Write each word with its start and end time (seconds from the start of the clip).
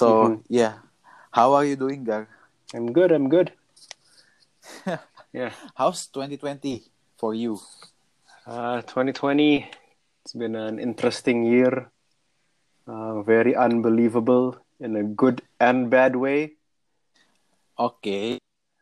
So 0.00 0.08
Mhm. 0.12 0.44
yeah, 0.48 0.78
how 1.32 1.52
are 1.54 1.64
you 1.64 1.76
doing, 1.76 2.04
Gar? 2.04 2.28
I'm 2.74 2.92
good. 2.92 3.12
I'm 3.12 3.28
good. 3.28 3.52
yeah. 5.32 5.52
How's 5.74 6.06
2020 6.06 6.82
for 7.18 7.34
you? 7.34 7.60
Uh, 8.46 8.82
2020. 8.82 9.70
It's 10.24 10.32
been 10.34 10.54
an 10.56 10.78
interesting 10.78 11.44
year. 11.44 11.90
Uh, 12.86 13.22
very 13.22 13.54
unbelievable 13.54 14.56
in 14.80 14.96
a 14.96 15.02
good 15.04 15.42
and 15.60 15.90
bad 15.90 16.16
way. 16.16 16.56
Okay. 17.78 18.38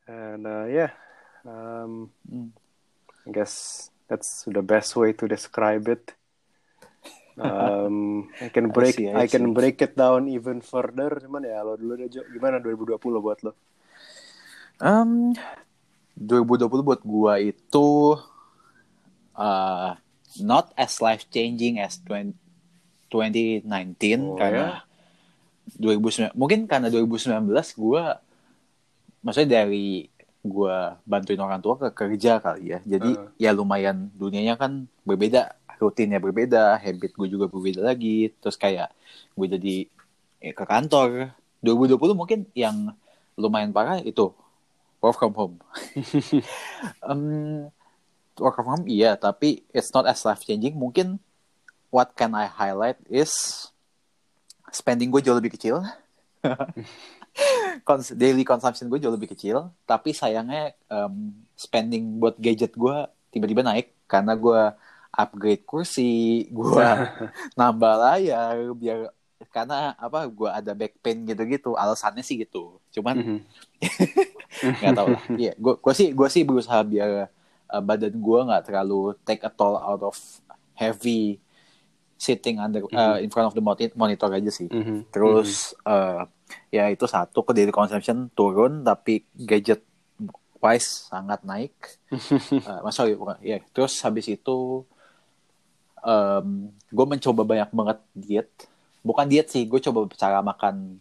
And 0.06 0.46
uh, 0.46 0.64
yeah, 0.66 0.90
um, 1.46 2.12
Hmm. 2.28 2.48
I 3.26 3.30
guess 3.32 3.90
that's 4.08 4.44
the 4.44 4.62
best 4.62 4.96
way 4.96 5.12
to 5.12 5.28
describe 5.28 5.88
it. 5.88 6.14
Um, 7.38 8.28
I 8.44 8.50
can 8.50 8.68
I 8.68 8.74
break 8.74 8.98
see, 8.98 9.06
I 9.14 9.24
I, 9.24 9.26
can 9.30 9.54
break 9.54 9.78
it 9.80 9.94
down 9.94 10.26
even 10.26 10.58
further. 10.60 11.22
Cuman 11.22 11.46
ya 11.46 11.62
lo 11.62 11.78
dulu 11.78 11.94
deh 11.94 12.10
Jo. 12.10 12.26
Gimana 12.28 12.58
2020 12.58 12.98
buat 13.22 13.38
lo? 13.46 13.52
um, 14.78 15.34
2020 16.18 16.86
buat 16.86 17.00
gua 17.02 17.38
itu 17.42 18.18
uh, 19.34 19.90
not 20.42 20.70
as 20.78 20.98
life 20.98 21.26
changing 21.30 21.78
as 21.78 21.98
20, 22.06 22.34
2019 23.10 23.66
Oh, 24.18 24.38
karena 24.38 24.82
2019 25.78 26.34
mungkin 26.38 26.66
karena 26.70 26.88
2019 26.90 27.74
gua 27.74 28.22
maksudnya 29.22 29.62
dari 29.62 30.06
gua 30.42 30.96
bantuin 31.02 31.42
orang 31.42 31.58
tua 31.58 31.74
ke 31.76 31.88
kerja 31.90 32.38
kali 32.38 32.78
ya. 32.78 32.80
Jadi 32.86 33.18
Uh. 33.18 33.28
ya 33.38 33.50
lumayan 33.50 34.10
dunianya 34.14 34.54
kan 34.54 34.86
berbeda, 35.02 35.57
rutinnya 35.78 36.18
berbeda, 36.18 36.76
habit 36.78 37.14
gue 37.14 37.28
juga 37.30 37.46
berbeda 37.46 37.80
lagi. 37.86 38.34
Terus 38.42 38.58
kayak 38.58 38.90
gue 39.34 39.46
jadi 39.46 39.76
eh, 40.42 40.54
ke 40.54 40.64
kantor. 40.66 41.32
2020 41.58 42.14
mungkin 42.14 42.46
yang 42.54 42.94
lumayan 43.34 43.74
parah 43.74 43.98
itu 44.02 44.30
work 45.02 45.18
from 45.18 45.34
home. 45.34 45.56
um, 47.08 47.66
work 48.38 48.54
from 48.54 48.68
home 48.70 48.86
iya, 48.86 49.18
tapi 49.18 49.66
it's 49.74 49.90
not 49.94 50.06
as 50.06 50.22
life 50.26 50.42
changing. 50.42 50.74
Mungkin 50.74 51.18
what 51.90 52.14
can 52.14 52.34
I 52.34 52.46
highlight 52.46 52.98
is 53.08 53.32
spending 54.70 55.10
gue 55.10 55.22
jauh 55.22 55.38
lebih 55.38 55.54
kecil. 55.54 55.82
Cons- 57.86 58.14
daily 58.18 58.42
consumption 58.42 58.90
gue 58.90 58.98
jauh 58.98 59.14
lebih 59.14 59.30
kecil, 59.30 59.70
tapi 59.86 60.10
sayangnya 60.10 60.74
um, 60.90 61.30
spending 61.54 62.18
buat 62.18 62.34
gadget 62.38 62.74
gue 62.74 62.96
tiba-tiba 63.30 63.62
naik 63.62 63.94
karena 64.10 64.34
gue 64.34 64.60
upgrade 65.18 65.66
kursi, 65.66 66.46
gue 66.46 66.86
nambah 67.58 67.94
layar 67.98 68.54
biar 68.78 69.10
karena 69.50 69.94
apa 69.98 70.26
gue 70.30 70.46
ada 70.50 70.72
back 70.74 70.98
pain 71.02 71.26
gitu-gitu 71.26 71.74
alasannya 71.74 72.22
sih 72.22 72.38
gitu. 72.38 72.78
Cuman 72.94 73.16
Mhm. 73.18 73.38
nggak 74.78 74.94
tahu 74.94 75.08
lah. 75.14 75.22
Iya 75.34 75.52
gue 75.58 75.74
gue 75.74 75.94
sih 75.94 76.08
gue 76.14 76.28
sih 76.30 76.42
berusaha 76.46 76.82
biar 76.82 77.26
uh, 77.66 77.82
badan 77.82 78.14
gue 78.14 78.38
nggak 78.46 78.62
terlalu 78.70 79.14
take 79.26 79.42
a 79.42 79.50
toll 79.50 79.74
out 79.74 80.02
of 80.02 80.14
heavy 80.74 81.42
sitting 82.18 82.58
under 82.58 82.82
uh, 82.90 83.18
in 83.22 83.30
front 83.30 83.46
of 83.46 83.54
the 83.54 83.62
moni- 83.62 83.94
monitor 83.94 84.30
aja 84.30 84.50
sih. 84.50 84.66
Mhm. 84.70 85.10
terus 85.14 85.74
uh, 85.82 86.26
ya 86.70 86.90
itu 86.90 87.06
satu 87.06 87.42
ke 87.42 87.54
daily 87.54 87.70
consumption 87.70 88.26
turun 88.34 88.82
tapi 88.82 89.22
gadget 89.34 89.82
wise 90.58 91.10
sangat 91.10 91.42
naik. 91.42 91.74
Uh, 92.68 92.90
sorry 92.90 93.14
bukan 93.14 93.38
ya 93.40 93.62
terus 93.70 93.94
habis 94.02 94.26
itu 94.26 94.82
um, 96.02 96.70
gue 96.70 97.06
mencoba 97.06 97.42
banyak 97.44 97.70
banget 97.70 97.98
diet. 98.14 98.50
Bukan 99.02 99.26
diet 99.30 99.48
sih 99.48 99.64
gue 99.64 99.80
coba 99.80 100.08
cara 100.14 100.38
makan 100.42 100.98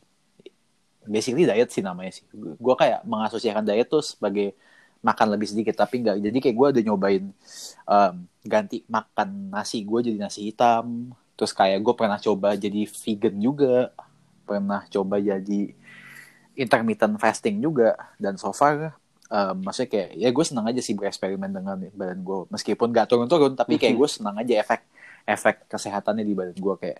basically 1.07 1.47
diet 1.47 1.69
sih 1.71 1.81
namanya 1.81 2.21
sih. 2.21 2.25
Gue 2.35 2.75
kayak 2.75 3.03
mengasosiasikan 3.07 3.65
diet 3.65 3.87
tuh 3.89 4.03
sebagai 4.03 4.53
makan 5.01 5.37
lebih 5.37 5.47
sedikit 5.47 5.77
tapi 5.77 6.01
enggak 6.01 6.17
jadi 6.19 6.37
kayak 6.41 6.55
gue 6.57 6.67
udah 6.73 6.83
nyobain 6.83 7.23
um, 7.85 8.15
ganti 8.41 8.81
makan 8.89 9.53
nasi 9.53 9.85
gue 9.85 9.99
jadi 10.11 10.17
nasi 10.17 10.51
hitam. 10.51 11.13
Terus 11.37 11.53
kayak 11.53 11.79
gue 11.85 11.93
pernah 11.93 12.17
coba 12.17 12.57
jadi 12.57 12.85
vegan 12.85 13.35
juga. 13.37 13.93
Pernah 14.47 14.87
coba 14.89 15.19
jadi 15.21 15.61
intermittent 16.57 17.19
fasting 17.21 17.61
juga. 17.61 17.93
Dan 18.17 18.41
so 18.41 18.49
far 18.49 18.97
um, 19.31 19.55
maksudnya 19.63 19.89
kayak 19.91 20.09
ya 20.15 20.29
gue 20.31 20.45
senang 20.45 20.65
aja 20.67 20.81
sih 20.81 20.95
bereksperimen 20.95 21.51
dengan 21.51 21.77
badan 21.93 22.19
gue 22.23 22.39
meskipun 22.51 22.89
gak 22.95 23.07
turun-turun 23.11 23.53
tapi 23.55 23.75
kayak 23.79 23.95
gue 23.95 24.09
senang 24.09 24.35
aja 24.39 24.63
efek 24.63 24.81
efek 25.27 25.67
kesehatannya 25.67 26.23
di 26.23 26.33
badan 26.33 26.55
gue 26.55 26.75
kayak 26.79 26.99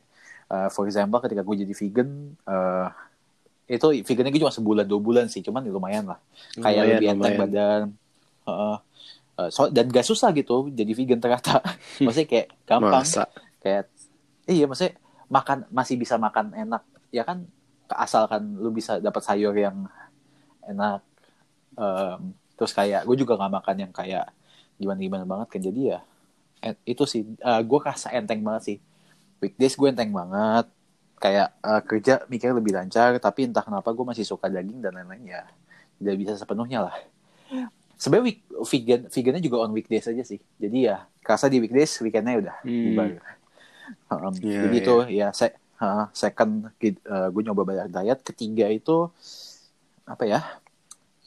uh, 0.52 0.68
for 0.68 0.84
example 0.86 1.18
ketika 1.24 1.42
gue 1.42 1.56
jadi 1.64 1.74
vegan 1.74 2.36
uh, 2.44 2.92
itu 3.68 3.88
vegannya 4.04 4.32
gue 4.32 4.42
cuma 4.44 4.54
sebulan 4.54 4.86
dua 4.88 5.02
bulan 5.02 5.26
sih 5.32 5.40
cuman 5.40 5.64
ya 5.64 5.72
lumayan 5.72 6.06
lah 6.12 6.20
kayak 6.60 6.84
Lumayan, 6.84 6.92
lebih 7.00 7.08
enteng 7.08 7.20
lumayan. 7.36 7.40
badan 7.42 7.82
Heeh. 8.48 8.78
Uh, 9.38 9.50
so, 9.54 9.70
dan 9.70 9.86
gak 9.88 10.08
susah 10.08 10.34
gitu 10.36 10.68
jadi 10.72 10.92
vegan 10.92 11.20
ternyata 11.24 11.64
maksudnya 12.04 12.28
kayak 12.28 12.48
gampang 12.68 13.06
Masa? 13.08 13.24
kayak 13.64 13.88
iya 14.46 14.68
maksudnya 14.68 15.00
makan 15.32 15.68
masih 15.72 15.96
bisa 15.96 16.16
makan 16.20 16.52
enak 16.56 16.84
ya 17.16 17.24
kan 17.24 17.48
asalkan 17.88 18.60
lu 18.60 18.72
bisa 18.76 19.00
dapat 19.00 19.24
sayur 19.24 19.56
yang 19.56 19.88
enak 20.68 21.00
Em, 21.78 22.34
terus 22.58 22.74
kayak 22.74 23.06
gue 23.06 23.16
juga 23.22 23.38
nggak 23.38 23.54
makan 23.62 23.76
yang 23.78 23.94
kayak 23.94 24.34
gimana 24.82 24.98
gimana 24.98 25.26
banget 25.30 25.48
kan 25.54 25.62
jadi 25.62 25.82
ya 25.94 26.00
itu 26.84 27.04
sih. 27.06 27.22
Gue 27.66 27.80
rasa 27.82 28.10
enteng 28.14 28.42
banget 28.42 28.64
sih. 28.64 28.78
Weekdays 29.40 29.78
gue 29.78 29.88
enteng 29.90 30.12
banget. 30.12 30.66
Kayak 31.18 31.58
eh, 31.66 31.82
kerja 31.82 32.14
mikirnya 32.30 32.56
lebih 32.62 32.74
lancar 32.78 33.18
tapi 33.18 33.50
entah 33.50 33.66
kenapa 33.66 33.90
gue 33.90 34.06
masih 34.06 34.22
suka 34.22 34.46
daging 34.54 34.86
dan 34.86 34.94
lain-lain 34.94 35.26
ya 35.26 35.42
tidak 35.98 36.16
bisa 36.22 36.34
sepenuhnya 36.38 36.86
lah. 36.86 36.96
Sebenarnya 37.98 38.26
week, 38.30 38.40
vegan 38.70 39.02
vegannya 39.10 39.42
juga 39.42 39.58
on 39.66 39.74
weekdays 39.74 40.06
aja 40.06 40.22
sih. 40.22 40.38
Jadi 40.62 40.86
ya 40.86 41.10
kerasa 41.26 41.50
di 41.50 41.58
weekdays 41.58 41.98
weekendnya 42.06 42.38
udah 42.38 42.56
Hmm. 42.62 42.84
bubar. 42.94 43.10
Um, 44.14 44.36
Iya, 44.38 44.68
jadi 44.68 44.76
itu 44.78 44.96
ya 45.10 45.28
se 45.34 45.50
uh, 45.82 46.06
second 46.14 46.70
uh, 46.70 47.28
gue 47.34 47.42
nyoba 47.42 47.66
banyak 47.66 47.88
diet 47.90 48.20
ketiga 48.22 48.70
itu 48.70 49.10
apa 50.06 50.24
ya 50.30 50.40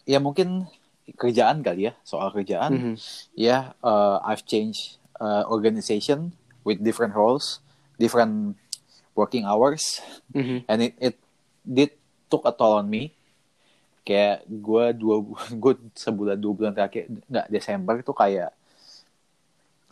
ya 0.06 0.22
mungkin 0.22 0.70
kerjaan 1.18 1.66
kali 1.66 1.90
ya 1.90 1.92
soal 2.06 2.30
kerjaan. 2.30 2.70
Mhm. 2.78 2.94
ya 3.34 3.74
uh, 3.82 4.22
I've 4.22 4.46
changed 4.46 4.99
uh, 5.20 5.44
organization 5.46 6.32
with 6.64 6.80
different 6.80 7.12
roles 7.14 7.60
different 7.96 8.56
working 9.12 9.44
hours. 9.44 10.00
Mhm. 10.32 10.64
and 10.64 10.78
it 10.80 10.92
it 10.98 11.16
did 11.62 11.92
took 12.32 12.48
a 12.48 12.52
toll 12.52 12.80
on 12.80 12.88
me. 12.88 13.12
Kayak 14.00 14.48
gue 14.48 14.84
dua 14.96 15.16
gue 15.62 15.72
sebulan 15.92 16.40
dua 16.40 16.52
bulan 16.56 16.72
terakhir 16.72 17.06
nggak 17.28 17.46
Desember 17.52 18.00
itu 18.00 18.12
kayak 18.16 18.50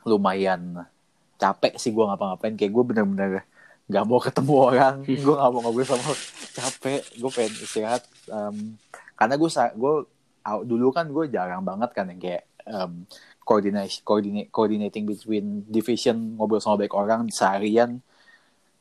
lumayan 0.09 0.89
capek 1.37 1.77
sih 1.77 1.93
gue 1.93 2.01
ngapa-ngapain. 2.01 2.57
Kayak 2.57 2.73
gue 2.73 2.85
bener-bener 2.89 3.33
nggak 3.89 4.05
mau 4.05 4.21
ketemu 4.21 4.55
orang 4.57 4.97
gue 5.25 5.35
nggak 5.37 5.51
mau 5.53 5.61
ngobrol 5.65 5.85
sama 5.89 6.13
capek 6.53 7.03
gue 7.17 7.31
pengen 7.33 7.53
istirahat 7.57 8.05
Em, 8.29 8.77
karena 9.17 9.41
gue 9.41 9.49
gue 9.49 9.95
dulu 10.69 10.93
kan 10.93 11.09
gue 11.09 11.25
jarang 11.33 11.65
banget 11.65 11.97
kan 11.97 12.05
yang 12.13 12.21
kayak 12.21 12.45
um, 12.69 13.09
coordination 13.49 14.05
coordinate 14.05 14.53
coordinating 14.53 15.09
between 15.09 15.65
division 15.65 16.37
ngobrol 16.37 16.61
sama 16.61 16.85
banyak 16.85 16.93
orang 16.93 17.21
seharian 17.33 18.05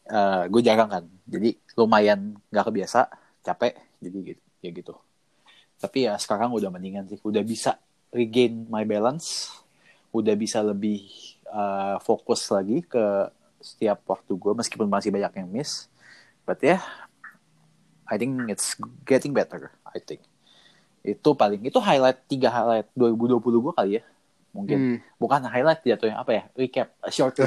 eh 0.08 0.44
gue 0.52 0.62
jarang 0.64 0.92
kan. 0.92 1.04
Jadi 1.24 1.56
lumayan 1.80 2.36
nggak 2.52 2.66
kebiasa 2.68 3.08
capek 3.48 3.80
jadi 4.04 4.18
gitu 4.36 4.44
ya 4.60 4.70
gitu. 4.76 4.94
Tapi 5.80 6.12
ya 6.12 6.20
sekarang 6.20 6.52
udah 6.52 6.68
mendingan 6.68 7.08
sih. 7.08 7.20
Udah 7.24 7.40
bisa 7.48 7.80
regain 8.12 8.68
my 8.68 8.84
balance 8.84 9.52
udah 10.16 10.36
bisa 10.40 10.64
lebih 10.64 11.08
uh, 11.52 12.00
fokus 12.00 12.48
lagi 12.48 12.84
ke 12.84 13.04
setiap 13.60 14.00
waktu 14.08 14.32
gue 14.32 14.54
meskipun 14.56 14.88
masih 14.88 15.12
banyak 15.16 15.32
yang 15.44 15.48
miss. 15.48 15.88
But 16.44 16.60
yeah 16.60 16.84
I 18.08 18.20
think 18.20 18.52
it's 18.52 18.76
getting 19.08 19.32
better 19.32 19.72
I 19.88 20.04
think. 20.04 20.24
Itu 21.08 21.36
paling 21.36 21.64
itu 21.64 21.80
highlight 21.80 22.20
tiga 22.28 22.52
highlight 22.52 22.92
2020 22.96 23.40
gue 23.40 23.74
kali 23.76 23.92
ya 24.00 24.04
mungkin 24.58 24.78
Hmm. 24.78 24.98
bukan 25.16 25.46
highlight 25.46 25.86
jatuhnya 25.86 26.18
apa 26.18 26.32
ya 26.34 26.44
recap 26.52 26.90
a 27.00 27.10
short 27.10 27.38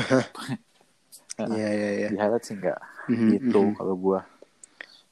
Iya 1.40 1.68
iya 1.68 1.90
iya. 1.96 2.08
di 2.08 2.16
highlight 2.16 2.44
sih 2.44 2.54
enggak 2.54 2.78
Mhm, 3.10 3.28
gitu 3.34 3.60
mhm. 3.64 3.74
kalau 3.74 3.94
gue 3.96 4.20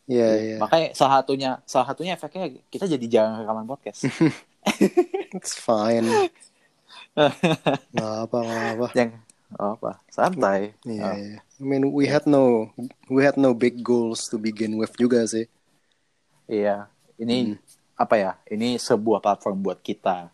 Iya 0.07 0.29
iya. 0.37 0.57
makanya 0.57 0.95
salah 0.95 1.21
satunya 1.21 1.51
salah 1.65 1.87
satunya 1.87 2.15
efeknya 2.15 2.47
kita 2.69 2.87
jadi 2.87 3.07
jarang 3.07 3.43
rekaman 3.43 3.67
podcast 3.67 4.07
It's 5.35 5.53
fine. 5.55 6.07
Gak 7.91 8.15
apa 8.25 8.39
gak 8.39 8.67
apa. 8.75 8.87
yang 8.95 9.11
oh, 9.55 9.75
apa 9.75 9.99
santai 10.09 10.73
Iya 10.83 11.03
Oh, 11.03 11.15
iya. 11.15 11.39
I 11.59 11.63
mean 11.63 11.91
we 11.91 12.07
had 12.07 12.25
no 12.25 12.71
we 13.07 13.21
had 13.21 13.35
no 13.35 13.53
big 13.53 13.81
goals 13.81 14.29
to 14.29 14.39
begin 14.39 14.77
with 14.77 14.95
juga 14.95 15.25
sih. 15.25 15.45
iya 16.47 16.87
ini 17.17 17.53
Hmm. 17.53 17.61
apa 17.95 18.15
ya 18.15 18.31
ini 18.47 18.77
sebuah 18.77 19.19
platform 19.19 19.59
buat 19.61 19.79
kita 19.79 20.31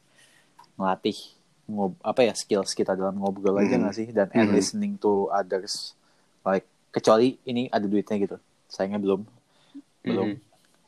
ngelatih 0.75 1.17
ngob 1.65 1.97
apa 2.05 2.21
ya 2.23 2.37
skills 2.37 2.77
kita 2.77 2.93
dalam 2.93 3.17
ngobrol 3.17 3.57
aja 3.57 3.75
Mhm. 3.75 3.81
nggak 3.81 3.95
sih? 3.97 4.09
Dan 4.13 4.29
and 4.37 4.53
Mhm. 4.53 4.55
listening 4.55 4.93
to 5.01 5.33
others 5.33 5.97
like 6.45 6.69
kecuali 6.93 7.41
ini 7.43 7.67
ada 7.69 7.89
duitnya 7.89 8.17
gitu. 8.21 8.37
Sayangnya 8.69 9.01
belum. 9.01 9.21
Belum. 10.05 10.29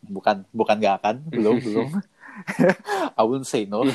Bukan 0.07 0.45
bukan 0.53 0.77
gak 0.79 0.97
akan. 1.03 1.17
Belum 1.33 1.57
belum. 1.67 1.89
I 3.17 3.23
wouldn't 3.25 3.49
say 3.49 3.65
no. 3.65 3.89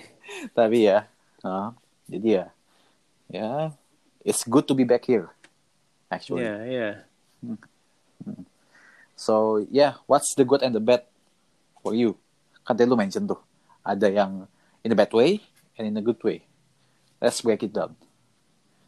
Tapi 0.58 0.84
ya 0.84 1.08
uh, 1.40 1.72
jadi 2.06 2.28
ya 2.28 2.46
ya 3.26 3.50
it's 4.20 4.44
good 4.44 4.68
to 4.68 4.76
be 4.76 4.84
back 4.84 5.08
here 5.08 5.32
actually. 6.12 6.44
Yeah, 6.44 6.60
yeah. 6.62 6.94
so 9.16 9.64
yeah 9.72 9.96
what's 10.06 10.36
the 10.36 10.44
good 10.44 10.60
and 10.60 10.76
the 10.76 10.82
bad 10.82 11.08
for 11.80 11.96
you? 11.96 12.20
Kan 12.62 12.76
tadi 12.76 12.84
lu 12.84 12.98
mention 12.98 13.24
tuh 13.24 13.40
ada 13.80 14.10
yang 14.10 14.44
in 14.82 14.92
a 14.92 14.98
bad 14.98 15.10
way 15.14 15.40
and 15.76 15.84
in 15.86 15.94
a 15.96 16.02
good 16.02 16.18
way 16.20 16.44
let's 17.20 17.40
break 17.40 17.62
it 17.62 17.72
down 17.72 17.94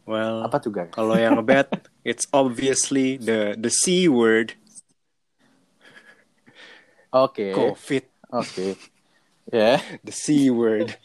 Well, 0.09 0.41
apa 0.41 0.57
tuh 0.57 0.73
Gar? 0.73 0.89
kalau 0.89 1.13
yang 1.13 1.37
bad, 1.45 1.69
it's 2.01 2.25
obviously 2.33 3.21
the 3.21 3.53
the 3.53 3.69
C 3.69 4.09
word, 4.09 4.57
Oke, 7.13 7.53
COVID. 7.53 8.05
oke, 8.33 8.67
ya, 9.49 9.77
The 10.01 10.09
C 10.13 10.49
word. 10.49 10.97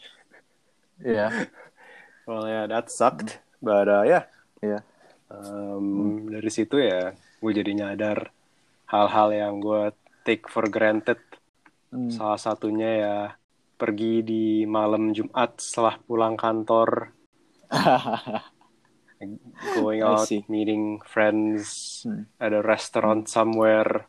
ya, 1.01 1.49
Well, 2.25 2.45
yeah, 2.49 2.65
that 2.65 2.89
sucked. 2.89 3.37
But 3.61 3.85
uh, 3.85 4.03
yeah, 4.05 4.25
ya, 4.61 4.81
um, 5.29 6.25
dari 6.29 6.49
situ 6.49 6.81
ya, 6.81 7.13
gue 7.13 7.51
jadi 7.53 7.77
nyadar 7.77 8.29
hal-hal 8.89 9.29
yang 9.33 9.61
gue 9.61 9.93
take 10.25 10.49
for 10.49 10.65
granted. 10.65 11.21
Hmm. 11.89 12.09
Salah 12.09 12.41
satunya 12.41 12.89
ya 13.01 13.15
pergi 13.75 14.23
di 14.23 14.43
malam 14.63 15.11
Jumat 15.11 15.59
setelah 15.59 15.99
pulang 15.99 16.39
kantor, 16.39 17.11
going 19.75 20.01
out, 20.03 20.27
meeting 20.47 20.99
friends 21.03 22.01
Hmm. 22.05 22.27
at 22.39 22.51
a 22.55 22.61
restaurant 22.63 23.27
somewhere. 23.27 24.07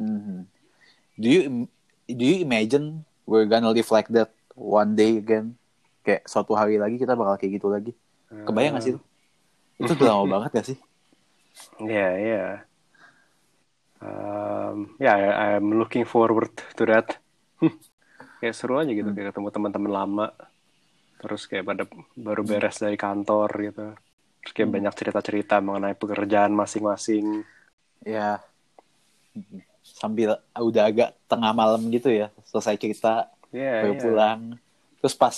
Mhm. 0.00 0.48
Do 1.16 1.26
you 1.28 1.42
do 2.08 2.24
you 2.24 2.40
imagine 2.40 3.04
we're 3.28 3.46
gonna 3.46 3.70
live 3.70 3.88
like 3.92 4.08
that 4.16 4.32
one 4.56 4.96
day 4.96 5.20
again? 5.20 5.60
Kayak 6.02 6.26
suatu 6.26 6.56
hari 6.56 6.80
lagi 6.80 6.96
kita 6.98 7.14
bakal 7.14 7.36
kayak 7.36 7.60
gitu 7.60 7.68
lagi. 7.70 7.92
Kebayang 8.48 8.80
gak 8.80 8.84
sih 8.84 8.92
itu? 8.96 9.00
Itu 9.78 9.92
udah 9.94 10.08
lama 10.08 10.26
banget 10.40 10.50
gak 10.56 10.66
sih? 10.72 10.78
Yeah, 11.78 12.12
yeah. 12.16 12.50
Um, 14.02 14.98
yeah, 14.98 15.14
I- 15.14 15.54
I'm 15.54 15.78
looking 15.78 16.02
forward 16.02 16.50
to 16.74 16.82
that. 16.90 17.22
kayak 18.42 18.58
seru 18.58 18.74
aja 18.82 18.90
gitu, 18.90 19.06
kayak 19.14 19.30
ketemu 19.30 19.48
teman-teman 19.54 19.92
lama. 19.94 20.26
Terus 21.22 21.46
kayak 21.46 21.64
pada 21.70 21.82
baru 22.18 22.42
beres 22.42 22.82
dari 22.82 22.98
kantor 22.98 23.46
gitu. 23.70 23.86
Terus 24.42 24.52
kayak 24.58 24.70
banyak 24.74 24.94
cerita-cerita 24.98 25.62
mengenai 25.62 25.94
pekerjaan 25.94 26.50
masing-masing. 26.50 27.46
Ya. 28.02 28.42
Sambil 29.86 30.42
udah 30.58 30.90
agak 30.90 31.14
tengah 31.30 31.54
malam 31.54 31.86
gitu 31.94 32.10
ya, 32.10 32.34
selesai 32.50 32.74
cerita, 32.74 33.30
Yeah, 33.54 33.86
baru 33.86 33.94
yeah. 33.94 34.02
pulang. 34.02 34.40
Terus 34.98 35.14
pas 35.14 35.36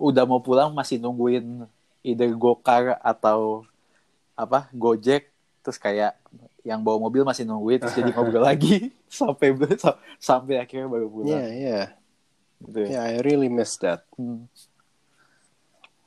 udah 0.00 0.24
mau 0.24 0.40
pulang 0.40 0.72
masih 0.72 0.96
nungguin 0.96 1.68
either 2.00 2.30
Gokar 2.32 2.96
atau 3.04 3.68
apa 4.36 4.68
Gojek 4.70 5.32
terus 5.64 5.80
kayak 5.82 6.14
yang 6.62 6.84
bawa 6.84 7.08
mobil 7.08 7.26
masih 7.26 7.42
nungguin 7.42 7.82
terus 7.82 7.96
jadi 7.96 8.12
ngobrol 8.14 8.44
lagi 8.52 8.94
sampai 9.10 9.56
sa- 9.80 9.98
sampai 10.20 10.62
akhirnya 10.62 10.86
baru 10.86 11.10
pulang 11.10 11.40
Yeah, 11.42 11.48
yeah. 11.50 11.84
Gitu 12.62 12.78
ya. 12.84 12.88
Yeah, 12.88 13.04
I 13.04 13.14
really 13.20 13.48
miss 13.52 13.76
that. 13.82 14.06
Hmm. 14.16 14.48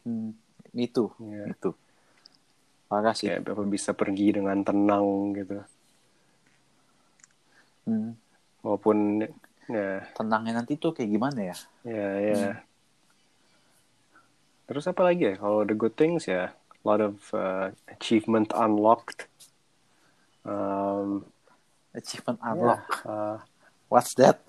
Hmm. 0.05 0.33
Itu, 0.73 1.13
Yeah. 1.21 1.49
itu. 1.53 1.73
Parah 2.89 3.13
sih. 3.13 3.29
Kayak 3.29 3.45
Bapak 3.53 3.67
bisa 3.69 3.93
pergi 3.93 4.33
dengan 4.33 4.61
tenang 4.65 5.33
gitu. 5.37 5.61
Hmm. 7.85 8.17
Walaupun 8.65 9.25
ya, 9.69 10.03
Tenangnya 10.17 10.61
nanti 10.61 10.77
tuh 10.77 10.93
kayak 10.93 11.09
gimana 11.09 11.39
ya? 11.53 11.57
ya, 11.85 12.09
ya. 12.17 12.49
Terus 14.65 14.85
apa 14.85 15.01
lagi 15.05 15.33
ya? 15.33 15.35
Kalau 15.37 15.65
the 15.65 15.73
good 15.73 15.93
things 15.97 16.25
ya, 16.29 16.53
a 16.53 16.83
lot 16.85 17.01
of 17.01 17.17
uh, 17.33 17.69
achievement 17.89 18.53
unlocked. 18.53 19.25
Um, 20.45 21.25
Achievement 21.93 22.37
unlock. 22.45 22.85
yeah, 23.05 23.09
uh, 23.09 23.37
What's 23.89 24.13
that? 24.21 24.45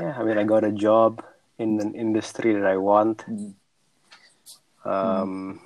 Yeah, 0.00 0.14
I 0.18 0.22
mean, 0.24 0.38
I 0.38 0.44
got 0.44 0.64
a 0.64 0.72
job 0.72 1.22
in 1.58 1.80
an 1.80 1.94
industry 1.94 2.54
that 2.54 2.66
I 2.66 2.76
want. 2.76 3.22
Hmm. 3.22 3.54
Um, 4.84 5.60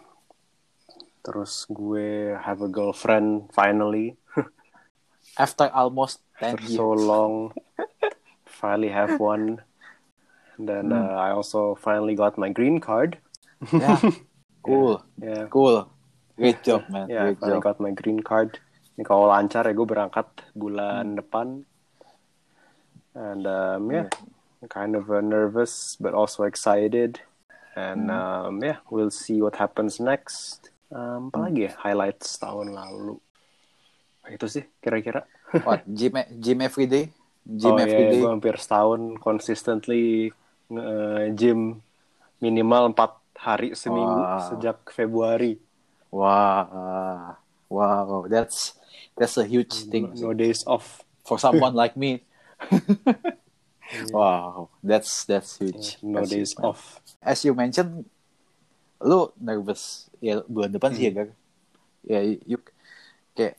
Terus 1.25 1.67
gue 1.69 2.33
have 2.41 2.63
a 2.65 2.69
girlfriend 2.71 3.51
finally. 3.53 4.17
After 5.39 5.69
almost 5.75 6.21
10 6.41 6.57
for 6.57 6.63
years. 6.65 6.77
so 6.79 6.87
long. 6.95 7.53
finally 8.49 8.89
have 8.89 9.21
one. 9.21 9.61
And 10.57 10.65
then 10.69 10.91
uh, 10.93 11.15
I 11.15 11.31
also 11.31 11.75
finally 11.77 12.15
got 12.17 12.39
my 12.39 12.49
green 12.51 12.81
card. 12.81 13.19
Yeah. 13.73 14.01
Cool. 14.59 15.01
Yeah, 15.23 15.47
Cool. 15.49 15.89
Great 16.37 16.61
job, 16.63 16.85
man. 16.91 17.09
yeah, 17.09 17.25
I 17.25 17.33
Great 17.33 17.41
finally 17.41 17.57
job. 17.63 17.65
got 17.65 17.81
my 17.81 17.93
green 17.95 18.21
card. 18.21 18.59
Ini 18.99 19.07
kalau 19.07 19.31
lancar 19.31 19.65
ya 19.65 19.73
gue 19.73 19.87
berangkat 19.87 20.27
bulan 20.53 21.17
depan. 21.17 21.63
And 23.19 23.51
um, 23.51 23.91
yeah, 23.91 24.07
kind 24.71 24.95
of 24.95 25.11
uh, 25.11 25.19
nervous 25.19 25.99
but 25.99 26.15
also 26.15 26.47
excited. 26.47 27.19
And 27.75 28.11
um, 28.11 28.63
yeah, 28.63 28.79
we'll 28.91 29.11
see 29.11 29.43
what 29.43 29.59
happens 29.59 29.99
next. 29.99 30.71
Um, 30.95 31.35
apa 31.35 31.51
lagi 31.51 31.67
ya 31.67 31.73
highlights 31.83 32.39
tahun 32.39 32.75
lalu? 32.75 33.19
Itu 34.31 34.47
sih 34.47 34.65
kira-kira. 34.79 35.27
What? 35.67 35.83
Gym, 35.89 36.15
gym 36.39 36.59
every 36.63 36.87
day? 36.87 37.11
Gym 37.43 37.75
oh 37.75 37.83
every 37.83 38.03
iya, 38.07 38.11
day? 38.13 38.21
gue 38.23 38.31
hampir 38.31 38.55
setahun 38.61 39.19
consistently 39.19 40.31
nge- 40.71 41.33
gym 41.35 41.81
minimal 42.39 42.95
empat 42.95 43.19
hari 43.35 43.75
seminggu 43.75 44.21
Wow. 44.23 44.47
sejak 44.53 44.79
Februari. 44.95 45.59
Wow. 46.15 47.35
Wow. 47.67 48.27
That's 48.31 48.79
that's 49.19 49.37
a 49.41 49.47
huge 49.47 49.91
thing 49.91 50.13
No 50.19 50.31
days 50.37 50.63
off. 50.69 51.03
for 51.29 51.37
someone 51.37 51.77
like 51.77 51.93
me. 51.93 52.25
Wow. 54.13 54.69
That's 54.85 55.25
that's 55.25 55.59
huge. 55.59 55.99
No 56.03 56.23
That's 56.23 56.31
days 56.31 56.53
huge, 56.53 56.61
man. 56.61 56.67
off. 56.71 57.01
As 57.23 57.45
you 57.45 57.55
mentioned, 57.55 58.07
lu 59.03 59.31
nervous 59.39 60.11
ya 60.19 60.43
bulan 60.47 60.75
depan 60.75 60.91
sih 60.95 61.09
ya, 61.09 61.13
Gar. 61.15 61.29
Ya, 62.07 62.21
you, 62.25 62.59
kayak 63.37 63.59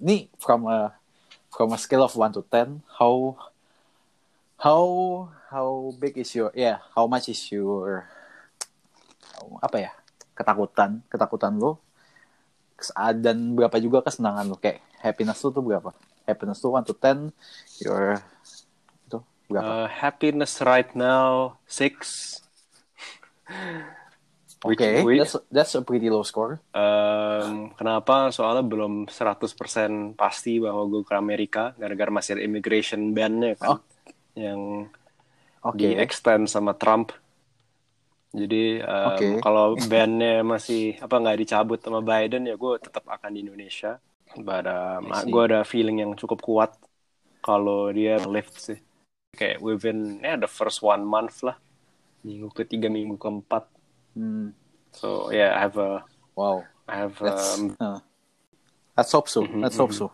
ini 0.00 0.30
from 0.38 0.66
a 0.66 0.94
from 1.52 1.72
a 1.72 1.78
scale 1.80 2.04
of 2.04 2.12
1 2.12 2.36
to 2.36 2.44
10, 2.52 2.84
how 3.00 3.32
how 4.60 4.84
how 5.48 5.92
big 5.96 6.20
is 6.20 6.32
your 6.36 6.52
yeah, 6.52 6.84
how 6.92 7.08
much 7.08 7.32
is 7.32 7.40
your 7.48 8.04
apa 9.62 9.88
ya? 9.88 9.92
ketakutan, 10.36 11.00
ketakutan 11.08 11.56
lu 11.56 11.80
Kes- 12.76 12.92
dan 13.24 13.56
berapa 13.56 13.80
juga 13.80 14.04
kesenangan 14.04 14.44
lu 14.52 14.56
kayak 14.60 14.84
happiness 15.00 15.40
lu 15.40 15.48
tuh 15.48 15.64
berapa? 15.64 15.96
Happiness 16.26 16.58
tuh 16.58 16.74
1 16.74 16.82
to 16.84 16.94
10, 16.98 17.30
your 17.86 18.18
itu 19.06 19.18
berapa? 19.46 19.62
Uh, 19.62 19.86
happiness 19.86 20.58
right 20.60 20.90
now 20.92 21.54
six. 21.70 22.34
Oke, 24.66 24.82
which- 24.82 25.06
which- 25.06 25.20
that's 25.22 25.36
that's 25.52 25.74
a 25.78 25.82
pretty 25.86 26.10
low 26.10 26.26
score. 26.26 26.58
Um, 26.74 27.70
kenapa? 27.78 28.34
Soalnya 28.34 28.66
belum 28.66 29.06
100% 29.06 30.18
pasti 30.18 30.58
bahwa 30.58 30.82
gue 30.90 31.06
ke 31.06 31.14
Amerika 31.14 31.70
gara-gara 31.78 32.10
masih 32.10 32.40
ada 32.40 32.42
immigration 32.42 33.14
ban-nya 33.14 33.54
kan. 33.54 33.78
Oh. 33.78 33.80
Yang 34.34 34.90
Oke. 35.62 35.78
di-extend 35.78 36.50
sama 36.50 36.74
Trump. 36.74 37.14
Jadi 38.34 38.82
um, 38.82 39.06
Oke. 39.14 39.28
kalau 39.44 39.78
ban-nya 39.86 40.42
masih 40.42 40.98
apa 40.98 41.14
nggak 41.14 41.38
dicabut 41.46 41.78
sama 41.78 42.02
Biden 42.02 42.50
ya 42.50 42.58
gue 42.58 42.72
tetap 42.82 43.06
akan 43.06 43.30
di 43.30 43.46
Indonesia. 43.46 44.02
But 44.34 44.66
um, 44.66 45.06
see. 45.14 45.30
gue 45.30 45.42
ada 45.46 45.62
feeling 45.62 46.02
yang 46.02 46.12
cukup 46.18 46.42
kuat 46.42 46.74
kalau 47.40 47.94
dia 47.94 48.18
lift 48.26 48.58
sih. 48.58 48.82
Kayak 49.36 49.62
within 49.62 50.18
ya 50.24 50.34
the 50.40 50.50
first 50.50 50.82
one 50.82 51.06
month 51.06 51.46
lah. 51.46 51.56
Minggu 52.26 52.50
ketiga, 52.50 52.90
minggu 52.90 53.14
keempat. 53.20 53.70
Hmm, 54.16 54.50
So 54.96 55.28
yeah, 55.30 55.52
I 55.54 55.60
have 55.68 55.76
a 55.76 56.02
wow. 56.34 56.64
I 56.88 57.04
have 57.06 57.14
Let's 57.20 57.60
um, 57.60 57.76
uh, 57.76 58.00
let's 58.96 59.12
hope 59.12 59.28
so. 59.28 59.44
Mhm, 59.44 59.60
Let's 59.60 59.76
hope 59.76 59.92
mhm. 59.92 60.00
so. 60.00 60.06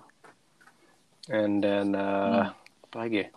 and 1.31 1.63
then 1.63 1.95
uh, 1.95 2.51
apa 2.91 2.97
lagi? 2.99 3.17
ya? 3.25 3.29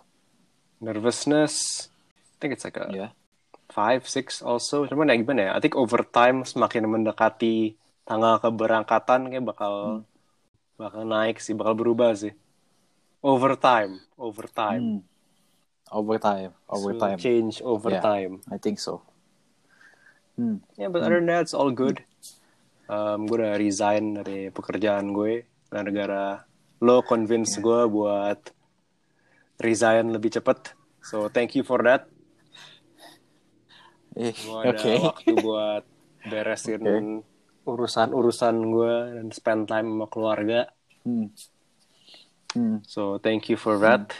Nervousness. 0.82 1.86
I 1.86 2.36
think 2.42 2.52
it's 2.58 2.66
like 2.66 2.76
a 2.76 2.90
Yeah. 2.90 3.10
five, 3.70 4.04
six 4.10 4.42
also. 4.42 4.86
Cuman 4.90 5.08
ya 5.10 5.16
gimana 5.18 5.40
ya? 5.40 5.50
I 5.56 5.60
think 5.62 5.78
over 5.78 6.02
time 6.02 6.42
semakin 6.42 6.86
mendekati 6.90 7.78
tanggal 8.06 8.38
keberangkatan 8.42 9.30
kayak 9.30 9.44
bakal 9.46 10.02
bakal 10.76 11.02
naik 11.04 11.40
sih, 11.40 11.56
bakal 11.56 11.74
berubah 11.74 12.12
sih. 12.12 12.32
Over 13.24 13.56
time, 13.56 14.04
over 14.16 14.44
time. 14.46 14.82
Hmm. 14.82 15.00
Overtime, 15.86 16.50
overtime. 16.66 17.14
change 17.16 17.62
over 17.62 17.94
Yeah. 17.94 18.02
time. 18.02 18.42
I 18.50 18.58
think 18.58 18.82
so. 18.82 19.06
Hmm. 20.34 20.60
Yeah, 20.74 20.90
but 20.90 21.06
other 21.06 21.22
than 21.22 21.30
that, 21.30 21.46
it's 21.46 21.54
all 21.56 21.70
good. 21.70 22.02
Um, 22.86 23.26
gue 23.26 23.38
udah 23.38 23.58
resign 23.58 24.14
dari 24.14 24.50
pekerjaan 24.50 25.10
gue 25.10 25.42
gara-gara 25.66 26.46
lo 26.78 27.02
convince 27.02 27.58
gue 27.58 27.82
buat 27.88 28.38
resign 29.58 30.14
lebih 30.14 30.38
cepet. 30.38 30.74
So 31.02 31.26
thank 31.26 31.54
you 31.58 31.62
for 31.66 31.82
that. 31.82 32.06
Eh, 34.14 34.32
Gue 34.32 34.60
ada 34.64 34.80
waktu 35.12 35.34
buat 35.46 35.82
beresin 36.26 36.82
Oke. 36.82 36.96
Urusan-urusan 37.66 38.56
gue 38.70 38.94
dan 39.18 39.28
spend 39.34 39.66
time 39.66 39.90
sama 39.90 40.06
keluarga. 40.06 40.70
Hmm. 41.02 41.34
Hmm. 42.54 42.78
So 42.86 43.18
thank 43.18 43.50
you 43.50 43.58
for 43.58 43.76
that. 43.82 44.14